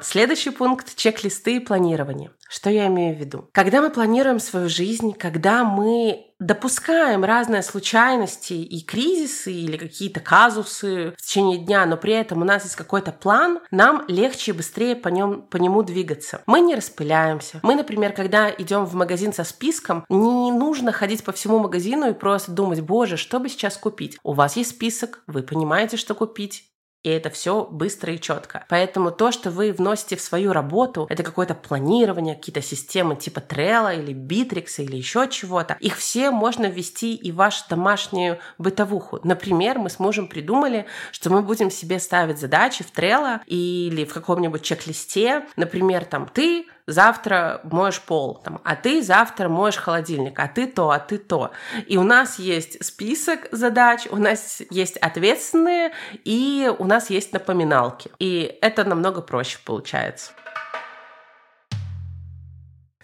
Следующий 0.00 0.50
пункт– 0.50 0.94
чек-листы 0.96 1.56
и 1.56 1.60
планирование. 1.60 2.30
Что 2.48 2.70
я 2.70 2.86
имею 2.86 3.16
в 3.16 3.18
виду? 3.18 3.50
Когда 3.52 3.82
мы 3.82 3.90
планируем 3.90 4.38
свою 4.38 4.68
жизнь, 4.68 5.12
когда 5.12 5.64
мы 5.64 6.27
допускаем 6.40 7.24
разные 7.24 7.62
случайности 7.62 8.52
и 8.52 8.84
кризисы 8.84 9.52
или 9.52 9.76
какие-то 9.76 10.20
казусы 10.20 11.14
в 11.16 11.22
течение 11.22 11.58
дня, 11.58 11.84
но 11.86 11.96
при 11.96 12.12
этом 12.12 12.42
у 12.42 12.44
нас 12.44 12.64
есть 12.64 12.76
какой-то 12.76 13.12
план, 13.12 13.60
нам 13.70 14.04
легче 14.08 14.52
и 14.52 14.54
быстрее 14.54 14.94
по, 14.94 15.08
нем, 15.08 15.42
по 15.42 15.56
нему 15.56 15.82
двигаться. 15.82 16.42
Мы 16.46 16.60
не 16.60 16.74
распыляемся. 16.74 17.60
Мы, 17.62 17.74
например, 17.74 18.12
когда 18.12 18.50
идем 18.50 18.84
в 18.84 18.94
магазин 18.94 19.32
со 19.32 19.44
списком, 19.44 20.04
не 20.08 20.52
нужно 20.52 20.92
ходить 20.92 21.24
по 21.24 21.32
всему 21.32 21.58
магазину 21.58 22.08
и 22.08 22.14
просто 22.14 22.52
думать, 22.52 22.80
боже, 22.80 23.16
что 23.16 23.40
бы 23.40 23.48
сейчас 23.48 23.76
купить. 23.76 24.18
У 24.22 24.32
вас 24.32 24.56
есть 24.56 24.70
список, 24.70 25.22
вы 25.26 25.42
понимаете, 25.42 25.96
что 25.96 26.14
купить, 26.14 26.64
и 27.08 27.10
это 27.10 27.30
все 27.30 27.64
быстро 27.64 28.12
и 28.12 28.20
четко. 28.20 28.64
Поэтому 28.68 29.10
то, 29.10 29.32
что 29.32 29.50
вы 29.50 29.72
вносите 29.72 30.16
в 30.16 30.20
свою 30.20 30.52
работу, 30.52 31.06
это 31.08 31.22
какое-то 31.22 31.54
планирование, 31.54 32.34
какие-то 32.34 32.60
системы 32.62 33.16
типа 33.16 33.38
Trello 33.38 33.98
или 33.98 34.14
Bittrex 34.14 34.84
или 34.84 34.96
еще 34.96 35.26
чего-то. 35.28 35.76
Их 35.80 35.96
все 35.96 36.30
можно 36.30 36.66
ввести 36.66 37.14
и 37.14 37.32
в 37.32 37.36
вашу 37.36 37.64
домашнюю 37.70 38.38
бытовуху. 38.58 39.20
Например, 39.24 39.78
мы 39.78 39.88
с 39.88 39.98
мужем 39.98 40.28
придумали, 40.28 40.86
что 41.12 41.30
мы 41.30 41.42
будем 41.42 41.70
себе 41.70 41.98
ставить 41.98 42.38
задачи 42.38 42.84
в 42.84 42.92
Trello 42.92 43.40
или 43.46 44.04
в 44.04 44.12
каком-нибудь 44.12 44.62
чек-листе. 44.62 45.46
Например, 45.56 46.04
там 46.04 46.28
ты 46.32 46.66
завтра 46.88 47.60
моешь 47.64 48.00
пол, 48.00 48.40
там, 48.42 48.60
а 48.64 48.74
ты 48.74 49.02
завтра 49.02 49.48
моешь 49.48 49.76
холодильник, 49.76 50.40
а 50.40 50.48
ты 50.48 50.66
то, 50.66 50.90
а 50.90 50.98
ты 50.98 51.18
то. 51.18 51.52
И 51.86 51.96
у 51.98 52.02
нас 52.02 52.38
есть 52.38 52.84
список 52.84 53.46
задач, 53.52 54.08
у 54.10 54.16
нас 54.16 54.62
есть 54.70 54.96
ответственные, 54.96 55.92
и 56.24 56.72
у 56.78 56.84
нас 56.86 57.10
есть 57.10 57.32
напоминалки. 57.32 58.10
И 58.18 58.58
это 58.62 58.84
намного 58.84 59.20
проще 59.20 59.58
получается. 59.64 60.32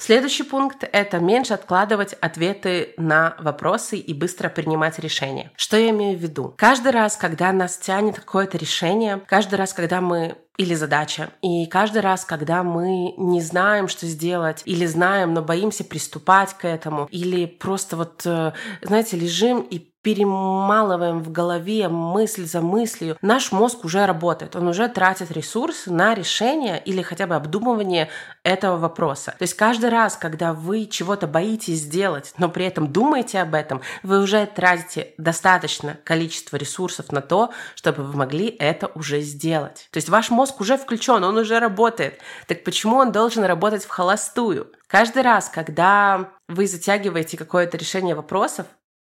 Следующий 0.07 0.43
пункт– 0.43 0.85
это 0.93 1.19
меньше 1.19 1.55
откладывать 1.55 2.13
ответы 2.13 2.93
на 2.99 3.35
вопросы 3.39 3.97
и 3.97 4.13
быстро 4.13 4.51
принимать 4.51 4.99
решения. 4.99 5.51
Что 5.57 5.79
я 5.79 5.89
имею 5.89 6.19
в 6.19 6.21
виду? 6.21 6.53
Каждый 6.59 6.93
раз, 6.93 7.17
когда 7.17 7.51
нас 7.53 7.79
тянет 7.79 8.17
какое-то 8.17 8.59
решение, 8.59 9.23
каждый 9.27 9.55
раз, 9.55 9.73
когда 9.73 10.03
мы 10.03 10.37
или 10.59 10.75
задача. 10.75 11.31
И 11.41 11.65
каждый 11.65 12.03
раз, 12.03 12.27
когда 12.27 12.63
мы 12.63 13.15
не 13.17 13.41
знаем, 13.41 13.89
что 13.89 14.07
сделать, 14.07 14.61
или 14.67 14.85
знаем, 14.85 15.33
но 15.33 15.41
боимся 15.41 15.85
приступать 15.85 16.53
к 16.53 16.67
этому, 16.67 17.09
или 17.11 17.47
просто 17.47 17.97
вот, 17.97 18.23
э, 18.27 18.53
знаете, 18.83 19.17
лежим 19.17 19.63
и 19.63 19.94
перемалываем 20.05 21.23
в 21.23 21.33
голове 21.33 21.89
мысль 21.89 22.45
за 22.45 22.61
мыслью, 22.61 23.17
наш 23.23 23.51
мозг 23.53 23.85
уже 23.87 24.05
работает, 24.05 24.55
он 24.55 24.69
уже 24.69 24.87
тратит 24.89 25.33
ресурсы 25.33 25.91
на 25.91 26.15
решение 26.15 26.81
или 26.85 27.01
хотя 27.01 27.27
бы 27.27 27.35
обдумывание 27.35 28.11
этого 28.43 28.77
вопроса. 28.77 29.35
То 29.39 29.43
есть 29.43 29.55
каждый 29.55 29.89
раз, 29.89 30.17
когда 30.17 30.53
вы 30.53 30.85
чего-то 30.85 31.27
боитесь 31.27 31.81
сделать, 31.81 32.35
но 32.37 32.51
при 32.51 32.67
этом 32.67 32.93
думаете 32.93 33.41
об 33.41 33.55
этом, 33.55 33.81
вы 34.03 34.21
уже 34.21 34.45
тратите 34.47 35.15
достаточно 35.17 35.97
количество 36.05 36.59
ресурсов 36.59 37.11
на 37.11 37.23
то, 37.23 37.51
чтобы 37.75 38.03
вы 38.03 38.15
могли 38.15 38.49
это 38.49 38.89
уже 38.95 39.23
сделать. 39.23 39.89
То 39.91 39.97
есть 39.97 40.11
ваш 40.11 40.31
мозг 40.31 40.61
уже 40.61 40.77
включен, 40.77 41.25
он 41.25 41.39
уже 41.39 41.59
работает. 41.59 42.19
Так 42.47 42.63
почему 42.63 42.97
он 42.97 43.11
должен 43.11 43.43
работать 43.45 43.85
в 43.85 43.89
холостую? 43.89 44.71
Каждый 44.87 45.23
раз, 45.23 45.49
когда 45.49 46.29
вы 46.47 46.67
затягиваете 46.67 47.39
какое-то 47.39 47.79
решение 47.79 48.15
вопросов, 48.15 48.67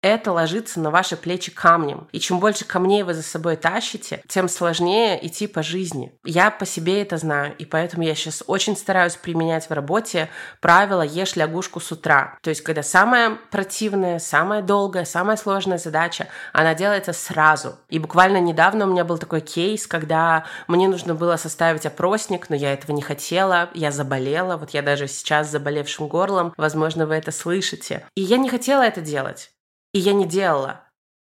это 0.07 0.33
ложится 0.33 0.81
на 0.81 0.91
ваши 0.91 1.17
плечи 1.17 1.51
камнем. 1.51 2.09
И 2.13 2.21
чем 2.21 2.41
больше 2.41 2.65
камней 2.65 3.03
вы 3.03 3.15
за 3.15 3.23
собой 3.23 3.57
тащите, 3.57 4.23
тем 4.29 4.49
сложнее 4.49 5.25
идти 5.27 5.47
по 5.47 5.63
жизни. 5.63 6.13
Я 6.25 6.51
по 6.51 6.65
себе 6.65 7.03
это 7.03 7.17
знаю, 7.17 7.55
и 7.57 7.65
поэтому 7.65 8.05
я 8.05 8.15
сейчас 8.15 8.43
очень 8.47 8.77
стараюсь 8.77 9.17
применять 9.17 9.69
в 9.69 9.73
работе 9.73 10.29
правило 10.61 11.03
«ешь 11.03 11.37
лягушку 11.37 11.81
с 11.81 11.93
утра». 11.93 12.39
То 12.43 12.51
есть, 12.51 12.63
когда 12.63 12.83
самая 12.83 13.39
противная, 13.51 14.19
самая 14.19 14.63
долгая, 14.63 15.05
самая 15.05 15.37
сложная 15.37 15.79
задача, 15.79 16.29
она 16.53 16.75
делается 16.75 17.13
сразу. 17.13 17.77
И 17.89 17.99
буквально 17.99 18.39
недавно 18.39 18.87
у 18.87 18.91
меня 18.91 19.05
был 19.05 19.19
такой 19.19 19.41
кейс, 19.41 19.87
когда 19.87 20.45
мне 20.69 20.89
нужно 20.89 21.15
было 21.15 21.37
составить 21.37 21.87
опросник, 21.87 22.49
но 22.49 22.57
я 22.57 22.73
этого 22.73 22.93
не 22.93 23.03
хотела, 23.03 23.71
я 23.75 23.91
заболела, 23.91 24.57
вот 24.57 24.71
я 24.71 24.83
даже 24.83 25.09
сейчас 25.09 25.49
с 25.49 25.51
заболевшим 25.51 26.09
горлом, 26.09 26.53
возможно, 26.57 27.07
вы 27.07 27.15
это 27.15 27.33
слышите. 27.33 28.07
И 28.15 28.23
я 28.23 28.37
не 28.37 28.49
хотела 28.49 28.83
это 28.83 29.01
делать. 29.01 29.51
И 29.97 29.99
я 29.99 30.13
не 30.13 30.27
делала. 30.27 30.83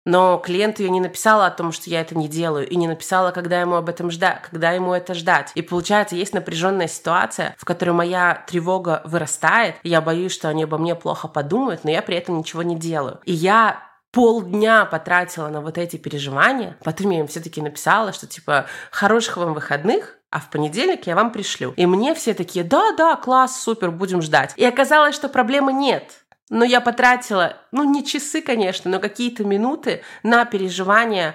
Но 0.04 0.38
клиент 0.38 0.80
ее 0.80 0.90
не 0.90 0.98
написала 0.98 1.46
о 1.46 1.52
том, 1.52 1.70
что 1.70 1.88
я 1.88 2.00
это 2.00 2.18
не 2.18 2.26
делаю, 2.26 2.68
и 2.68 2.74
не 2.74 2.88
написала, 2.88 3.30
когда 3.30 3.60
ему 3.60 3.76
об 3.76 3.88
этом 3.88 4.10
ждать, 4.10 4.42
когда 4.42 4.72
ему 4.72 4.92
это 4.92 5.14
ждать. 5.14 5.52
И 5.54 5.62
получается, 5.62 6.16
есть 6.16 6.34
напряженная 6.34 6.88
ситуация, 6.88 7.54
в 7.58 7.64
которой 7.64 7.90
моя 7.90 8.42
тревога 8.48 9.02
вырастает, 9.04 9.76
я 9.84 10.00
боюсь, 10.00 10.32
что 10.32 10.48
они 10.48 10.64
обо 10.64 10.78
мне 10.78 10.96
плохо 10.96 11.28
подумают, 11.28 11.84
но 11.84 11.90
я 11.90 12.02
при 12.02 12.16
этом 12.16 12.38
ничего 12.38 12.64
не 12.64 12.74
делаю. 12.74 13.20
И 13.24 13.32
я 13.32 13.84
полдня 14.10 14.84
потратила 14.84 15.46
на 15.46 15.60
вот 15.60 15.78
эти 15.78 15.96
переживания, 15.96 16.76
потом 16.82 17.10
я 17.10 17.20
им 17.20 17.28
все-таки 17.28 17.62
написала, 17.62 18.12
что 18.12 18.26
типа 18.26 18.66
хороших 18.90 19.36
вам 19.36 19.54
выходных, 19.54 20.16
а 20.30 20.40
в 20.40 20.50
понедельник 20.50 21.06
я 21.06 21.14
вам 21.14 21.30
пришлю. 21.30 21.72
И 21.76 21.86
мне 21.86 22.16
все 22.16 22.34
такие, 22.34 22.64
да-да, 22.64 23.14
класс, 23.14 23.62
супер, 23.62 23.92
будем 23.92 24.22
ждать. 24.22 24.54
И 24.56 24.64
оказалось, 24.64 25.14
что 25.14 25.28
проблемы 25.28 25.72
нет. 25.72 26.25
Но 26.48 26.64
я 26.64 26.80
потратила, 26.80 27.56
ну 27.72 27.84
не 27.84 28.04
часы, 28.04 28.40
конечно, 28.40 28.90
но 28.90 29.00
какие-то 29.00 29.44
минуты 29.44 30.02
на 30.22 30.44
переживания 30.44 31.34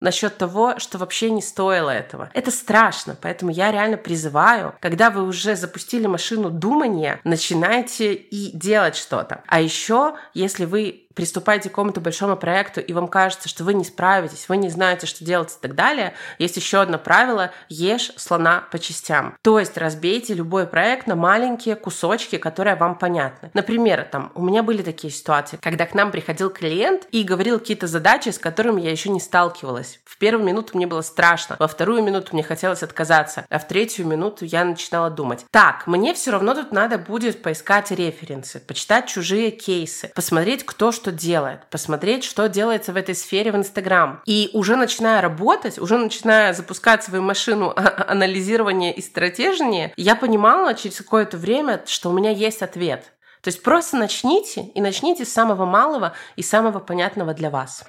насчет 0.00 0.36
того, 0.36 0.78
что 0.78 0.98
вообще 0.98 1.30
не 1.30 1.42
стоило 1.42 1.90
этого. 1.90 2.30
Это 2.34 2.50
страшно, 2.50 3.16
поэтому 3.20 3.50
я 3.50 3.72
реально 3.72 3.96
призываю, 3.96 4.76
когда 4.80 5.10
вы 5.10 5.22
уже 5.22 5.56
запустили 5.56 6.06
машину 6.06 6.50
думания, 6.50 7.20
начинайте 7.24 8.12
и 8.12 8.56
делать 8.56 8.96
что-то. 8.96 9.42
А 9.46 9.60
еще, 9.60 10.14
если 10.34 10.66
вы 10.66 11.03
приступаете 11.14 11.68
к 11.68 11.72
какому-то 11.72 12.00
большому 12.00 12.36
проекту, 12.36 12.80
и 12.80 12.92
вам 12.92 13.08
кажется, 13.08 13.48
что 13.48 13.64
вы 13.64 13.74
не 13.74 13.84
справитесь, 13.84 14.48
вы 14.48 14.56
не 14.56 14.68
знаете, 14.68 15.06
что 15.06 15.24
делать 15.24 15.52
и 15.52 15.60
так 15.60 15.74
далее, 15.74 16.14
есть 16.38 16.56
еще 16.56 16.80
одно 16.80 16.98
правило– 16.98 17.52
ешь 17.68 18.12
слона 18.16 18.64
по 18.70 18.78
частям. 18.78 19.36
То 19.42 19.58
есть 19.58 19.76
разбейте 19.76 20.34
любой 20.34 20.66
проект 20.66 21.06
на 21.06 21.16
маленькие 21.16 21.76
кусочки, 21.76 22.36
которые 22.36 22.76
вам 22.76 22.96
понятны. 22.98 23.50
Например, 23.54 24.06
там, 24.10 24.32
у 24.34 24.42
меня 24.42 24.62
были 24.62 24.82
такие 24.82 25.12
ситуации, 25.12 25.58
когда 25.60 25.86
к 25.86 25.94
нам 25.94 26.10
приходил 26.10 26.50
клиент 26.50 27.06
и 27.10 27.22
говорил 27.22 27.58
какие-то 27.58 27.86
задачи, 27.86 28.28
с 28.30 28.38
которыми 28.38 28.80
я 28.80 28.90
еще 28.90 29.10
не 29.10 29.20
сталкивалась. 29.20 30.00
В 30.04 30.18
первую 30.18 30.44
минуту 30.44 30.76
мне 30.76 30.86
было 30.86 31.02
страшно, 31.02 31.56
во 31.58 31.68
вторую 31.68 32.02
минуту 32.02 32.28
мне 32.32 32.42
хотелось 32.42 32.82
отказаться, 32.82 33.46
а 33.48 33.58
в 33.58 33.66
третью 33.66 34.06
минуту 34.06 34.44
я 34.44 34.64
начинала 34.64 35.10
думать. 35.10 35.44
Так, 35.50 35.86
мне 35.86 36.14
все 36.14 36.30
равно 36.30 36.54
тут 36.54 36.72
надо 36.72 36.98
будет 36.98 37.42
поискать 37.42 37.90
референсы, 37.90 38.60
почитать 38.60 39.06
чужие 39.06 39.50
кейсы, 39.50 40.10
посмотреть, 40.14 40.64
кто 40.64 40.92
что 40.92 41.03
что 41.04 41.12
делает, 41.12 41.66
посмотреть, 41.68 42.24
что 42.24 42.48
делается 42.48 42.94
в 42.94 42.96
этой 42.96 43.14
сфере 43.14 43.52
в 43.52 43.56
Инстаграм. 43.56 44.22
И 44.24 44.48
уже 44.54 44.74
начиная 44.74 45.20
работать, 45.20 45.78
уже 45.78 45.98
начиная 45.98 46.54
запускать 46.54 47.04
свою 47.04 47.22
машину 47.22 47.74
анализирования 48.08 48.90
и 48.90 49.02
стратежения, 49.02 49.92
я 49.98 50.16
понимала 50.16 50.72
через 50.72 50.96
какое-то 50.96 51.36
время, 51.36 51.82
что 51.84 52.08
у 52.08 52.14
меня 52.14 52.30
есть 52.30 52.62
ответ. 52.62 53.12
То 53.42 53.48
есть 53.48 53.62
просто 53.62 53.98
начните 53.98 54.62
и 54.62 54.80
начните 54.80 55.26
с 55.26 55.32
самого 55.32 55.66
малого 55.66 56.14
и 56.36 56.42
самого 56.42 56.78
понятного 56.78 57.34
для 57.34 57.50
вас. 57.50 57.84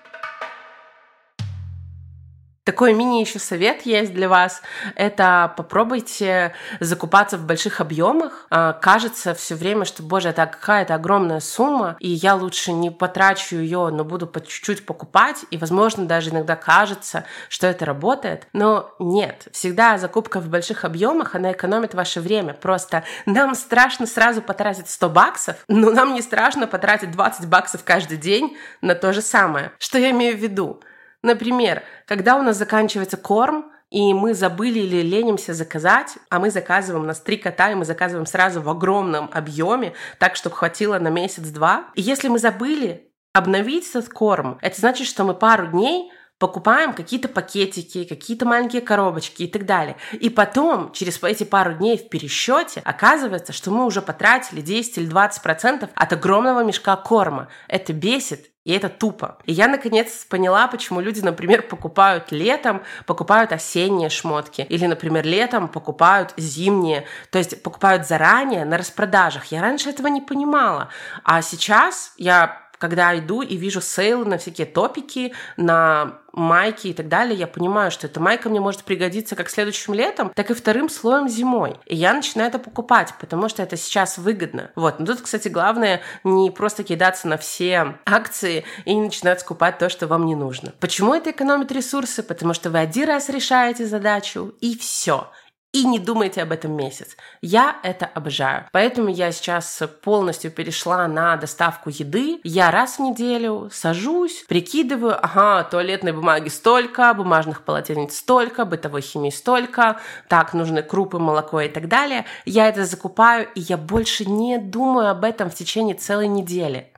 Такой 2.65 2.93
мини 2.93 3.21
еще 3.21 3.37
совет 3.37 3.83
есть 3.83 4.11
для 4.11 4.27
вас. 4.27 4.63
Это 4.95 5.53
попробуйте 5.55 6.55
закупаться 6.79 7.37
в 7.37 7.45
больших 7.45 7.79
объемах. 7.79 8.47
А, 8.49 8.73
кажется 8.73 9.35
все 9.35 9.53
время, 9.53 9.85
что, 9.85 10.01
боже, 10.01 10.29
это 10.29 10.47
какая-то 10.47 10.95
огромная 10.95 11.41
сумма, 11.41 11.95
и 11.99 12.09
я 12.09 12.33
лучше 12.33 12.71
не 12.71 12.89
потрачу 12.89 13.57
ее, 13.57 13.89
но 13.93 14.03
буду 14.03 14.25
по 14.25 14.41
чуть-чуть 14.41 14.83
покупать. 14.87 15.45
И, 15.51 15.57
возможно, 15.57 16.05
даже 16.05 16.31
иногда 16.31 16.55
кажется, 16.55 17.25
что 17.49 17.67
это 17.67 17.85
работает. 17.85 18.47
Но 18.51 18.95
нет, 18.97 19.47
всегда 19.51 19.99
закупка 19.99 20.39
в 20.39 20.49
больших 20.49 20.85
объемах, 20.85 21.35
она 21.35 21.51
экономит 21.51 21.93
ваше 21.93 22.19
время. 22.19 22.55
Просто 22.55 23.03
нам 23.27 23.53
страшно 23.53 24.07
сразу 24.07 24.41
потратить 24.41 24.89
100 24.89 25.09
баксов, 25.11 25.57
но 25.67 25.91
нам 25.91 26.15
не 26.15 26.23
страшно 26.23 26.65
потратить 26.65 27.11
20 27.11 27.47
баксов 27.47 27.83
каждый 27.83 28.17
день 28.17 28.57
на 28.81 28.95
то 28.95 29.13
же 29.13 29.21
самое. 29.21 29.71
Что 29.77 29.99
я 29.99 30.09
имею 30.09 30.35
в 30.35 30.39
виду? 30.39 30.81
Например, 31.25 31.81
когда 32.05 32.35
у 32.35 32.43
нас 32.43 32.55
заканчивается 32.55 33.17
корм, 33.17 33.71
и 33.89 34.13
мы 34.13 34.35
забыли 34.35 34.79
или 34.79 35.01
ленимся 35.01 35.55
заказать, 35.55 36.17
а 36.29 36.37
мы 36.37 36.51
заказываем, 36.51 37.03
у 37.03 37.07
нас 37.07 37.19
три 37.19 37.37
кота, 37.37 37.71
и 37.71 37.75
мы 37.75 37.83
заказываем 37.83 38.27
сразу 38.27 38.61
в 38.61 38.69
огромном 38.69 39.31
объеме, 39.33 39.93
так, 40.19 40.35
чтобы 40.35 40.55
хватило 40.55 40.99
на 40.99 41.07
месяц-два. 41.07 41.87
И 41.95 42.01
если 42.03 42.27
мы 42.27 42.37
забыли 42.37 43.11
обновить 43.33 43.89
этот 43.89 44.09
корм, 44.09 44.59
это 44.61 44.79
значит, 44.79 45.07
что 45.07 45.23
мы 45.23 45.33
пару 45.33 45.65
дней 45.67 46.11
покупаем 46.37 46.93
какие-то 46.93 47.27
пакетики, 47.27 48.03
какие-то 48.03 48.45
маленькие 48.45 48.81
коробочки 48.81 49.43
и 49.43 49.47
так 49.47 49.65
далее. 49.65 49.97
И 50.13 50.29
потом, 50.29 50.91
через 50.91 51.21
эти 51.23 51.43
пару 51.43 51.73
дней 51.73 51.97
в 51.97 52.09
пересчете, 52.09 52.81
оказывается, 52.83 53.53
что 53.53 53.71
мы 53.71 53.85
уже 53.85 54.01
потратили 54.01 54.61
10 54.61 54.97
или 54.97 55.05
20 55.05 55.41
процентов 55.41 55.89
от 55.95 56.13
огромного 56.13 56.63
мешка 56.63 56.95
корма. 56.95 57.47
Это 57.67 57.93
бесит 57.93 58.51
и 58.65 58.71
это 58.71 58.89
тупо. 58.89 59.37
И 59.45 59.53
я 59.53 59.67
наконец 59.67 60.25
поняла, 60.25 60.67
почему 60.67 60.99
люди, 60.99 61.21
например, 61.21 61.61
покупают 61.61 62.31
летом, 62.31 62.81
покупают 63.05 63.51
осенние 63.51 64.09
шмотки. 64.09 64.61
Или, 64.61 64.87
например, 64.87 65.23
летом 65.23 65.67
покупают 65.67 66.33
зимние. 66.35 67.05
То 67.29 67.37
есть 67.37 67.61
покупают 67.61 68.07
заранее 68.07 68.65
на 68.65 68.79
распродажах. 68.79 69.45
Я 69.45 69.61
раньше 69.61 69.91
этого 69.91 70.07
не 70.07 70.19
понимала. 70.19 70.89
А 71.23 71.43
сейчас 71.43 72.13
я 72.17 72.64
когда 72.77 73.17
иду 73.17 73.41
и 73.41 73.55
вижу 73.57 73.81
сейлы 73.81 74.25
на 74.25 74.37
всякие 74.37 74.67
топики, 74.67 75.33
на 75.57 76.19
майки 76.35 76.87
и 76.87 76.93
так 76.93 77.07
далее, 77.07 77.37
я 77.37 77.47
понимаю, 77.47 77.91
что 77.91 78.07
эта 78.07 78.19
майка 78.19 78.49
мне 78.49 78.59
может 78.59 78.83
пригодиться 78.83 79.35
как 79.35 79.49
следующим 79.49 79.93
летом, 79.93 80.31
так 80.35 80.51
и 80.51 80.53
вторым 80.53 80.89
слоем 80.89 81.29
зимой. 81.29 81.77
И 81.85 81.95
я 81.95 82.13
начинаю 82.13 82.49
это 82.49 82.59
покупать, 82.59 83.13
потому 83.19 83.49
что 83.49 83.63
это 83.63 83.77
сейчас 83.77 84.17
выгодно. 84.17 84.71
Вот. 84.75 84.99
Но 84.99 85.05
тут, 85.05 85.21
кстати, 85.21 85.47
главное 85.47 86.01
не 86.23 86.51
просто 86.51 86.83
кидаться 86.83 87.27
на 87.27 87.37
все 87.37 87.97
акции 88.05 88.65
и 88.83 88.93
не 88.93 89.01
начинать 89.01 89.39
скупать 89.39 89.77
то, 89.77 89.89
что 89.89 90.07
вам 90.07 90.25
не 90.25 90.35
нужно. 90.35 90.73
Почему 90.79 91.13
это 91.13 91.31
экономит 91.31 91.71
ресурсы? 91.71 92.21
Потому 92.21 92.53
что 92.53 92.69
вы 92.69 92.79
один 92.79 93.07
раз 93.07 93.29
решаете 93.29 93.85
задачу, 93.85 94.53
и 94.59 94.77
все 94.77 95.29
и 95.75 95.83
не 95.83 95.99
думайте 95.99 96.41
об 96.41 96.53
этом 96.53 96.71
месяц. 96.71 97.17
Я 97.41 97.75
это 97.83 98.05
обожаю. 98.05 98.65
Поэтому 98.71 99.09
я 99.09 99.33
сейчас 99.33 99.83
полностью 100.01 100.49
перешла 100.49 101.05
на 101.09 101.35
доставку 101.35 101.89
еды. 101.89 102.39
Я 102.45 102.71
раз 102.71 102.97
в 102.97 103.01
неделю 103.01 103.69
сажусь, 103.73 104.45
прикидываю, 104.47 105.17
ага, 105.21 105.65
туалетной 105.65 106.13
бумаги 106.13 106.47
столько, 106.47 107.13
бумажных 107.13 107.63
полотенец 107.63 108.15
столько, 108.15 108.63
бытовой 108.63 109.01
химии 109.01 109.31
столько, 109.31 109.99
так, 110.29 110.53
нужны 110.53 110.81
крупы, 110.81 111.19
молоко 111.19 111.59
и 111.59 111.67
так 111.67 111.89
далее. 111.89 112.23
Я 112.45 112.69
это 112.69 112.85
закупаю, 112.85 113.49
и 113.53 113.59
я 113.59 113.75
больше 113.75 114.23
не 114.23 114.57
думаю 114.57 115.09
об 115.09 115.25
этом 115.25 115.49
в 115.49 115.55
течение 115.55 115.95
целой 115.95 116.29
недели. 116.29 116.94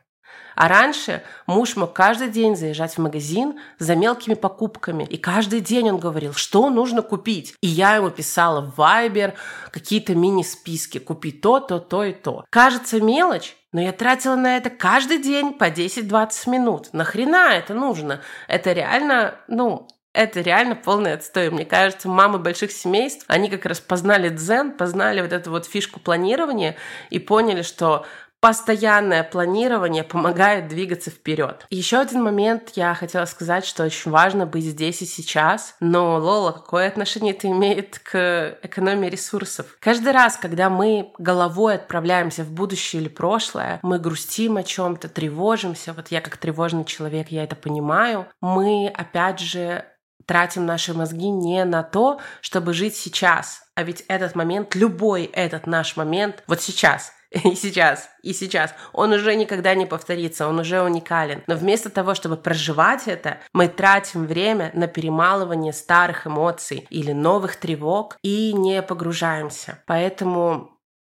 А 0.56 0.68
раньше 0.68 1.22
муж 1.46 1.76
мог 1.76 1.94
каждый 1.94 2.30
день 2.30 2.56
заезжать 2.56 2.96
в 2.96 2.98
магазин 2.98 3.60
за 3.78 3.96
мелкими 3.96 4.34
покупками. 4.34 5.04
И 5.04 5.18
каждый 5.18 5.62
день 5.62 5.92
он 5.92 6.00
говорил, 6.00 6.34
что 6.34 6.70
нужно 6.72 7.04
купить. 7.04 7.54
И 7.62 7.68
я 7.68 7.96
ему 7.96 8.10
писала 8.10 8.62
в 8.62 8.80
Viber 8.80 9.36
какие-то 9.72 10.16
мини-списки. 10.16 10.98
Купи 10.98 11.32
то, 11.32 11.60
то, 11.60 11.78
то 11.80 12.04
и 12.04 12.14
то. 12.14 12.44
Кажется 12.50 13.00
мелочь, 13.00 13.56
но 13.72 13.82
я 13.82 13.92
тратила 13.92 14.36
на 14.36 14.58
это 14.58 14.72
каждый 14.72 15.20
день 15.20 15.54
по 15.54 15.70
10-20 15.70 16.50
минут. 16.50 16.90
Нахрена 16.92 17.52
это 17.54 17.76
нужно? 17.76 18.22
Это 18.48 18.72
реально, 18.72 19.36
ну, 19.48 19.88
это 20.18 20.42
реально 20.42 20.76
полный 20.76 21.14
отстой. 21.14 21.52
Мне 21.52 21.66
кажется, 21.66 22.10
мамы 22.10 22.40
больших 22.40 22.72
семейств, 22.72 23.24
они 23.28 23.50
как 23.50 23.66
раз 23.68 23.80
познали 23.80 24.30
дзен, 24.30 24.72
познали 24.72 25.22
вот 25.22 25.32
эту 25.32 25.52
вот 25.52 25.68
фишку 25.68 26.00
планирования 26.00 26.76
и 27.12 27.20
поняли, 27.20 27.62
что 27.62 28.08
постоянное 28.40 29.24
планирование 29.24 30.04
помогает 30.04 30.68
двигаться 30.68 31.10
вперед. 31.10 31.66
Еще 31.70 31.98
один 31.98 32.24
момент 32.24 32.72
я 32.76 32.94
хотела 32.94 33.26
сказать, 33.26 33.66
что 33.66 33.84
очень 33.84 34.12
важно 34.12 34.46
быть 34.46 34.66
здесь 34.66 35.02
и 35.02 35.06
сейчас. 35.06 35.76
Но, 35.80 36.18
Лола, 36.18 36.52
какое 36.52 36.88
отношение 36.88 37.34
это 37.34 37.48
имеет 37.48 38.00
к 38.00 38.58
экономии 38.62 39.10
ресурсов? 39.10 39.78
Каждый 39.80 40.12
раз, 40.12 40.38
когда 40.38 40.70
мы 40.70 41.12
головой 41.18 41.76
отправляемся 41.76 42.44
в 42.44 42.52
будущее 42.52 43.02
или 43.02 43.10
прошлое, 43.10 43.80
мы 43.82 44.00
грустим 44.00 44.58
о 44.58 44.64
чем-то, 44.64 45.10
тревожимся. 45.10 45.94
Вот 45.94 46.10
я 46.10 46.22
как 46.22 46.38
тревожный 46.38 46.86
человек, 46.86 47.30
я 47.30 47.44
это 47.44 47.56
понимаю. 47.56 48.28
Мы, 48.42 48.88
опять 48.88 49.40
же, 49.40 49.86
тратим 50.28 50.66
наши 50.66 50.94
мозги 50.94 51.30
не 51.30 51.64
на 51.66 51.84
то, 51.84 52.20
чтобы 52.42 52.74
жить 52.74 52.96
сейчас, 52.96 53.64
а 53.76 53.84
ведь 53.84 54.04
этот 54.08 54.36
момент, 54.36 54.76
любой 54.76 55.24
этот 55.26 55.68
наш 55.68 55.96
момент, 55.96 56.44
вот 56.48 56.62
сейчас, 56.62 57.14
и 57.32 57.56
сейчас, 57.56 58.10
и 58.22 58.34
сейчас. 58.34 58.74
Он 58.94 59.12
уже 59.12 59.36
никогда 59.36 59.76
не 59.76 59.86
повторится, 59.86 60.48
он 60.48 60.60
уже 60.60 60.82
уникален. 60.82 61.44
Но 61.48 61.56
вместо 61.56 61.90
того, 61.90 62.16
чтобы 62.16 62.38
проживать 62.38 63.08
это, 63.08 63.40
мы 63.54 63.68
тратим 63.68 64.26
время 64.26 64.72
на 64.74 64.88
перемалывание 64.88 65.74
старых 65.74 66.28
эмоций 66.28 66.88
или 66.90 67.12
новых 67.12 67.58
тревог 67.58 68.18
и 68.22 68.54
не 68.54 68.82
погружаемся. 68.82 69.84
Поэтому 69.88 70.77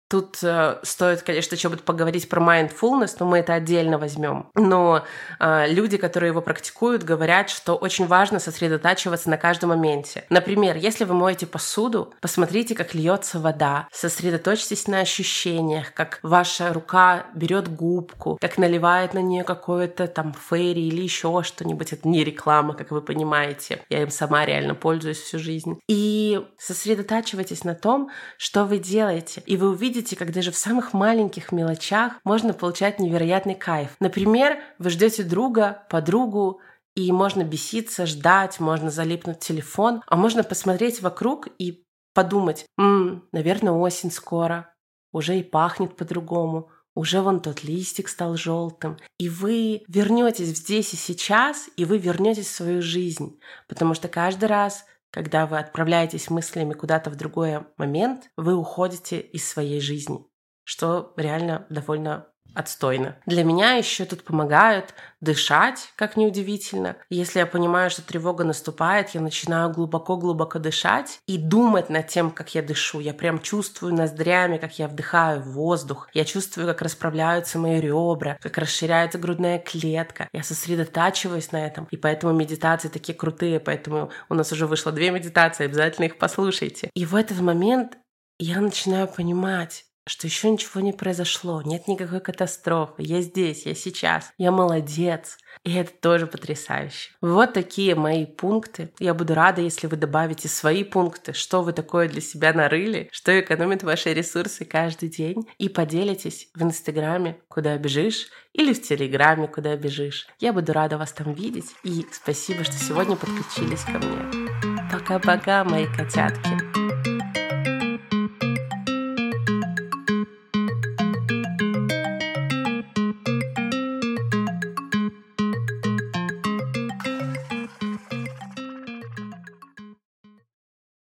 Тут 0.09 0.39
э, 0.41 0.77
стоит, 0.81 1.21
конечно, 1.21 1.53
еще 1.53 1.69
будет 1.69 1.83
поговорить 1.83 2.27
про 2.29 2.41
mindfulness, 2.41 3.17
но 3.19 3.27
мы 3.27 3.37
это 3.37 3.53
отдельно 3.53 3.99
возьмем. 3.99 4.47
Но 4.55 5.05
э, 5.39 5.71
люди, 5.71 5.97
которые 5.97 6.29
его 6.29 6.41
практикуют, 6.41 7.03
говорят, 7.03 7.51
что 7.51 7.75
очень 7.75 8.07
важно 8.07 8.39
сосредотачиваться 8.39 9.29
на 9.29 9.37
каждом 9.37 9.69
моменте. 9.69 10.25
Например, 10.31 10.75
если 10.77 11.03
вы 11.03 11.13
моете 11.13 11.45
посуду, 11.45 12.11
посмотрите, 12.21 12.73
как 12.73 12.95
льется 12.95 13.39
вода, 13.39 13.87
сосредоточьтесь 13.91 14.87
на 14.87 15.01
ощущениях, 15.01 15.93
как 15.93 16.19
ваша 16.23 16.73
рука 16.73 17.27
берет 17.35 17.67
губку, 17.67 18.39
как 18.41 18.57
наливает 18.57 19.13
на 19.13 19.19
нее 19.19 19.43
какое-то 19.43 20.07
там 20.07 20.33
фейри 20.33 20.87
или 20.87 21.03
еще 21.03 21.43
что-нибудь. 21.43 21.93
Это 21.93 22.07
не 22.07 22.23
реклама, 22.23 22.73
как 22.73 22.89
вы 22.89 23.03
понимаете. 23.03 23.83
Я 23.89 24.01
им 24.01 24.09
сама 24.09 24.43
реально 24.43 24.73
пользуюсь 24.73 25.19
всю 25.19 25.37
жизнь. 25.37 25.79
И 25.87 26.43
сосредотачивайтесь 26.57 27.63
на 27.63 27.75
том, 27.75 28.09
что 28.39 28.65
вы 28.65 28.79
делаете, 28.79 29.43
и 29.45 29.55
вы 29.55 29.69
увидите, 29.69 29.98
видите, 29.99 30.15
как 30.15 30.31
даже 30.31 30.51
в 30.51 30.57
самых 30.57 30.93
маленьких 30.93 31.51
мелочах 31.51 32.13
можно 32.23 32.53
получать 32.53 32.99
невероятный 32.99 33.55
кайф. 33.55 33.89
Например, 33.99 34.57
вы 34.77 34.89
ждете 34.91 35.23
друга, 35.23 35.83
подругу, 35.89 36.61
и 36.95 37.11
можно 37.11 37.43
беситься, 37.43 38.05
ждать, 38.05 38.61
можно 38.61 38.89
залипнуть 38.89 39.37
в 39.37 39.45
телефон, 39.45 40.01
а 40.07 40.15
можно 40.15 40.43
посмотреть 40.43 41.01
вокруг 41.01 41.49
и 41.59 41.83
подумать, 42.13 42.65
«Ммм, 42.77 43.25
наверное, 43.33 43.73
осень 43.73 44.11
скоро, 44.11 44.73
уже 45.11 45.37
и 45.37 45.43
пахнет 45.43 45.97
по-другому, 45.97 46.69
уже 46.95 47.21
вон 47.21 47.41
тот 47.41 47.63
листик 47.63 48.07
стал 48.07 48.35
желтым. 48.37 48.97
И 49.19 49.27
вы 49.27 49.83
вернетесь 49.87 50.57
здесь 50.57 50.93
и 50.93 50.97
сейчас, 50.97 51.69
и 51.75 51.83
вы 51.83 51.97
вернетесь 51.97 52.47
в 52.47 52.55
свою 52.55 52.81
жизнь. 52.81 53.39
Потому 53.67 53.93
что 53.93 54.07
каждый 54.07 54.45
раз, 54.45 54.85
когда 55.11 55.45
вы 55.45 55.57
отправляетесь 55.57 56.29
мыслями 56.29 56.73
куда-то 56.73 57.09
в 57.09 57.15
другой 57.15 57.65
момент, 57.77 58.29
вы 58.37 58.55
уходите 58.55 59.19
из 59.19 59.47
своей 59.47 59.81
жизни, 59.81 60.25
что 60.63 61.13
реально 61.17 61.65
довольно 61.69 62.27
отстойно. 62.53 63.15
Для 63.25 63.43
меня 63.43 63.73
еще 63.73 64.05
тут 64.05 64.23
помогают 64.23 64.93
дышать, 65.21 65.91
как 65.95 66.17
неудивительно. 66.17 66.95
Если 67.09 67.39
я 67.39 67.45
понимаю, 67.45 67.89
что 67.89 68.01
тревога 68.01 68.43
наступает, 68.43 69.09
я 69.09 69.21
начинаю 69.21 69.69
глубоко-глубоко 69.71 70.59
дышать 70.59 71.19
и 71.27 71.37
думать 71.37 71.89
над 71.89 72.07
тем, 72.07 72.31
как 72.31 72.55
я 72.55 72.61
дышу. 72.61 72.99
Я 72.99 73.13
прям 73.13 73.39
чувствую 73.39 73.93
ноздрями, 73.93 74.57
как 74.57 74.79
я 74.79 74.87
вдыхаю 74.87 75.41
воздух. 75.41 76.09
Я 76.13 76.25
чувствую, 76.25 76.67
как 76.67 76.81
расправляются 76.81 77.59
мои 77.59 77.79
ребра, 77.79 78.37
как 78.41 78.57
расширяется 78.57 79.17
грудная 79.17 79.59
клетка. 79.59 80.29
Я 80.33 80.43
сосредотачиваюсь 80.43 81.51
на 81.51 81.65
этом. 81.65 81.87
И 81.91 81.97
поэтому 81.97 82.33
медитации 82.33 82.87
такие 82.87 83.17
крутые. 83.17 83.59
Поэтому 83.59 84.11
у 84.29 84.33
нас 84.33 84.51
уже 84.51 84.67
вышло 84.67 84.91
две 84.91 85.11
медитации, 85.11 85.65
обязательно 85.65 86.05
их 86.05 86.17
послушайте. 86.17 86.89
И 86.93 87.05
в 87.05 87.15
этот 87.15 87.39
момент 87.41 87.97
я 88.39 88.61
начинаю 88.61 89.07
понимать, 89.07 89.85
что 90.09 90.27
еще 90.27 90.49
ничего 90.49 90.81
не 90.81 90.91
произошло, 90.91 91.61
нет 91.61 91.87
никакой 91.87 92.19
катастрофы, 92.19 93.03
я 93.03 93.21
здесь, 93.21 93.65
я 93.65 93.75
сейчас, 93.75 94.33
я 94.37 94.51
молодец. 94.51 95.37
И 95.63 95.73
это 95.73 95.91
тоже 95.91 96.25
потрясающе. 96.25 97.11
Вот 97.21 97.53
такие 97.53 97.95
мои 97.95 98.25
пункты. 98.25 98.91
Я 98.99 99.13
буду 99.13 99.35
рада, 99.35 99.61
если 99.61 99.87
вы 99.87 99.97
добавите 99.97 100.47
свои 100.47 100.83
пункты, 100.83 101.33
что 101.33 101.61
вы 101.61 101.73
такое 101.73 102.07
для 102.07 102.21
себя 102.21 102.53
нарыли, 102.53 103.09
что 103.11 103.37
экономит 103.39 103.83
ваши 103.83 104.13
ресурсы 104.13 104.65
каждый 104.65 105.09
день, 105.09 105.47
и 105.57 105.69
поделитесь 105.69 106.49
в 106.55 106.63
Инстаграме, 106.63 107.37
куда 107.47 107.77
бежишь, 107.77 108.29
или 108.53 108.73
в 108.73 108.81
Телеграме, 108.81 109.47
куда 109.47 109.75
бежишь. 109.75 110.27
Я 110.39 110.53
буду 110.53 110.73
рада 110.73 110.97
вас 110.97 111.11
там 111.11 111.33
видеть, 111.33 111.75
и 111.83 112.05
спасибо, 112.11 112.63
что 112.63 112.73
сегодня 112.73 113.15
подключились 113.15 113.83
ко 113.83 113.99
мне. 113.99 114.49
Пока-пока, 114.91 115.63
мои 115.63 115.85
котятки. 115.85 116.68